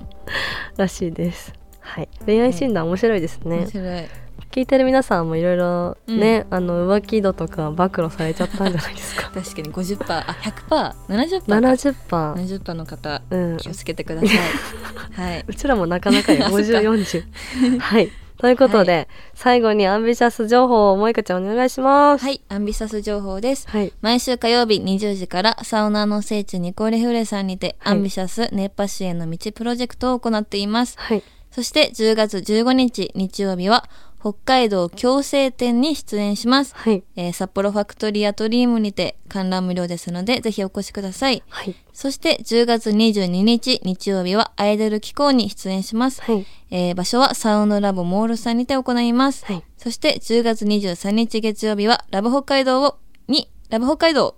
[0.76, 4.30] らしいです、はい、恋愛診断面白いですね、面白い。
[4.50, 9.30] 聞いてる皆さんもいろいろね、あの浮気度とか暴露されちゃったんじゃないですか。
[9.34, 10.96] 確かに50%あ 100%70% か。
[11.08, 13.56] 70% 70%の方うん。
[13.58, 14.30] 気をつけてください。
[15.14, 15.44] はい。
[15.46, 16.46] うちらもなかなかよ。
[16.46, 16.62] あそっか。
[16.62, 18.10] 5040はい。
[18.38, 22.24] ということで、最後にアンビシャス情報を萌香ちゃんお願いします。
[22.24, 22.40] はい。
[22.48, 23.68] アンビシャス情報です。
[23.68, 23.92] はい。
[24.00, 27.96] 毎週火曜日20時からサウナーの聖地ニコーリフレさんにて、はい。
[27.96, 30.96] アンビシャス熱波師への道プロジェクトを行っています。
[30.98, 33.88] はいそして10月15日日曜日は
[34.20, 36.74] 北海道共生展に出演します。
[36.76, 41.42] はいえー札幌ファクトリーアトリウムにて観覧無料ですのでぜひお越しください。
[41.48, 46.20] はいそして10月22日日曜日はアイドル機構に出演します。
[46.22, 49.44] はいえー場所は SOUND LAB mole さんにて行います。
[49.46, 52.98] はいそして10月23日月曜日はラブ北海道を
[53.28, 54.36] にラブ北海道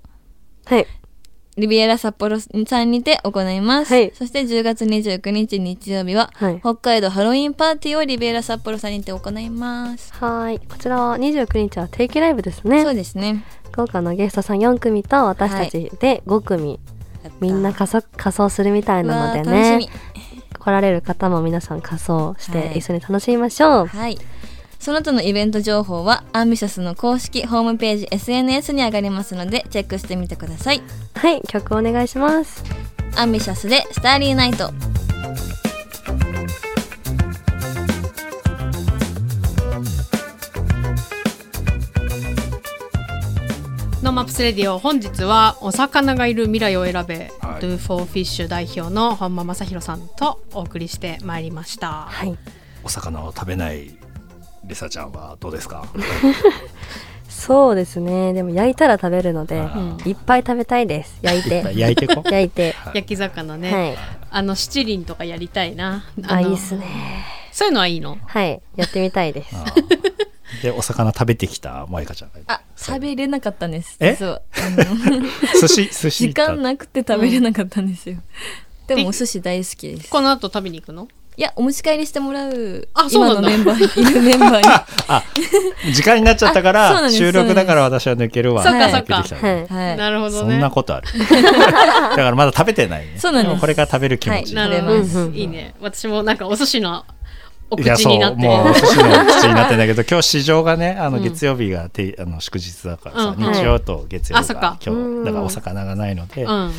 [0.64, 0.86] はい
[1.58, 3.92] リビエラ札幌さんにて行います。
[3.92, 10.14] はいそして10月29日日曜日は、はい北海道ハロウィンパーティーをリビエラ札幌さんにて行います。
[10.14, 13.44] はいこちらは29日は定期ライブですねそうですね。
[13.76, 16.80] 豪華なゲストさん4組と私たちで5組、
[17.40, 19.90] みんな仮装仮装するみたいうなのでねみ。
[20.58, 24.18] 来られる方も皆さん仮装しはいて一緒に楽しみましょうはい。
[24.82, 30.82] その他のイベント情報はアンビシャスの公式ホームページ SNS に上がりますのでチェックしてみてください。
[31.14, 32.64] はい曲お願いします
[33.14, 34.72] アンビシャスで Starry Night。
[44.02, 52.08] NoMaps Radio 本日はお魚がいる未来を選べ、はい Do for Fish 代表の本間正弘さんとお送りしてまいりました。
[52.10, 52.36] はい
[52.82, 54.01] お魚を食べない
[54.64, 55.84] リサちゃんはどうですか？
[57.28, 58.32] そうですね。
[58.32, 59.62] でも焼いたら食べるので
[60.04, 61.18] いっぱい食べたいです。
[61.22, 61.64] 焼いて。
[61.74, 62.74] 焼いてこ 焼いて。
[62.94, 63.96] 焼き魚ね、はい。
[64.30, 66.04] あの七輪とかやりたいな。
[66.24, 66.84] あのいいっすね。
[67.50, 68.18] そういうのはいいの？
[68.26, 68.60] はい。
[68.76, 69.54] やってみたいです。
[70.62, 73.96] でお魚食べてきた萌香ちゃんがあ、食べれなかったんです。
[73.98, 74.12] え？
[74.12, 75.22] 実は あの
[75.60, 78.18] 寿司寿司時間なくて食べれなかったんですよ。
[78.86, 80.10] でもお寿司大好きです。
[80.10, 81.08] この後食べに行くの？
[81.34, 82.88] いや、お持ち帰りしてもらう。
[82.92, 83.50] あそうなんだ。
[83.50, 84.68] 今のメンバーに、いるメンバーに。
[85.08, 85.24] あ
[85.92, 87.22] 時間になっちゃったかあそうなんです。
[87.22, 89.66] ら収録だから私は抜けるわそっかそっか言ってきたのはい。
[89.88, 89.96] はい。
[89.96, 90.52] なるほどね。
[90.52, 91.08] そんなことある。
[91.18, 93.14] だからまだ食べてないね。
[93.16, 93.54] そうなんです。
[93.54, 95.74] もこれから食べる気持ち、はいなるほど、うんうんうんいいね。
[95.80, 97.04] 私もなんかお寿司の
[97.70, 98.36] おいやそう口になって。
[98.36, 101.22] もうお寿司の 口になってんだけど今日市場がねあのうん。
[101.24, 104.60] 月曜日がて、あの祝日だからさ、うん日曜と月曜あそっか。
[104.60, 105.20] が今うん。
[105.22, 106.72] 日だからお魚がないので、うん。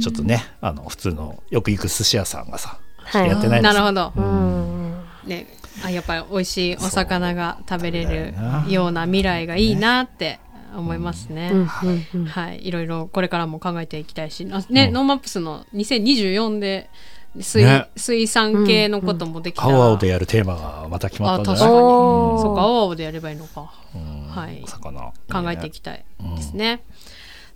[0.00, 2.78] ちょっとねあの普通のよく行く寿司屋さんがさ、はい
[3.18, 3.74] やってないんです。
[3.74, 4.12] よなるほど。
[4.16, 5.04] うん。
[5.24, 5.46] ね、
[5.84, 8.34] あやっぱり美味しいお魚が食べれる
[8.68, 10.40] ような未来がいいなって
[10.76, 11.50] 思いますね。
[11.52, 11.58] うん。
[11.60, 12.06] うん。
[12.14, 12.24] うん。
[12.26, 14.92] はい、いろいろこれからも考えていきたいし、あね、うん。
[14.92, 16.90] NoMaps の2024で
[17.34, 17.88] 水,、ね。
[17.96, 19.62] 水産系のこともできた。
[19.68, 21.74] ら、青々でやるテーマがまた決まあったんじゃない？
[21.74, 23.72] 確かに、そうか AOAO でやればいいのか。
[23.94, 24.26] うん。
[24.28, 24.60] はい。
[24.64, 25.12] お魚。
[25.30, 26.04] 考えていききたい
[26.36, 26.82] ですね。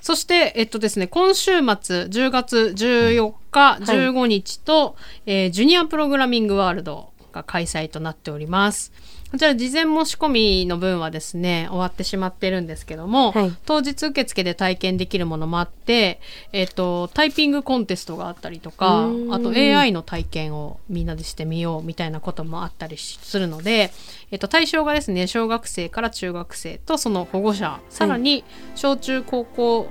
[0.05, 8.93] そして、えっとですね、今週末、10月14日、15日と、えージュニアプログラミングワールドが開催となっております。
[9.35, 13.53] こちら、事前申し込みの分はですね、終わってしまってるんですけども、はい。
[13.66, 16.20] 当日受付で体験できるものもあって、
[16.53, 23.91] えっと、タイピングコンテストがあったりとかあと AI の体験をみんなでしてみようみたいなこともあったりしするので、
[24.30, 28.45] えっと、対象がですね、小学生から中学生とその保護者、さらに
[28.76, 29.89] 小中高校、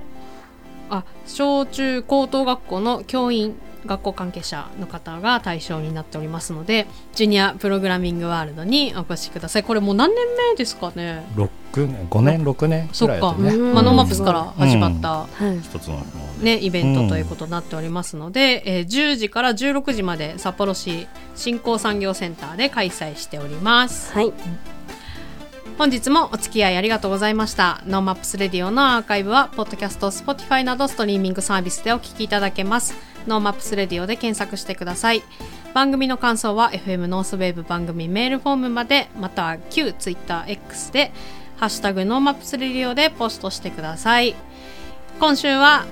[0.98, 3.54] あ、小中高等学校の教員、
[3.86, 9.62] 学校関係者の方が対象になっておりますので、ジュニアプログラミングワールドにお越しください。
[9.62, 13.60] これもう何年目ですかね？6年5年6年そっか、ぐらいね。
[13.60, 13.74] うん。
[13.74, 15.58] まあ、 NoMaps から始まった、はい。
[15.60, 15.98] 一つの
[16.40, 24.12] ね、イベントということになっておりますので、えー10時から16時まで札幌市振興産業センターで開催しております。
[24.14, 24.32] はい
[25.76, 27.82] 本日もお付き合いありがとうございました。
[27.84, 32.94] NoMaps Radio のアーカイブはポッドキャスト Spotify などストリーミングサービスでお聞きいただけます。
[33.26, 35.22] NoMaps Radio で検索してください。
[35.74, 41.12] 番組の感想は FM NORTH WAVE 番組メールフォームまでまたは旧 Twitter X で
[41.56, 44.36] ハッシュタグ NoMaps Radio でポストしてください。
[45.18, 45.86] 今週は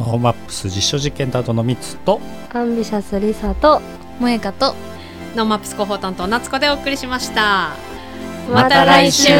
[0.00, 2.20] NoMaps 実証実験などの3つと
[2.52, 3.80] アンビシャスリサと
[4.18, 4.74] 萌香と
[5.36, 7.89] ノ oMaps 広報担当夏子でお送りしました
[8.52, 9.30] また来週。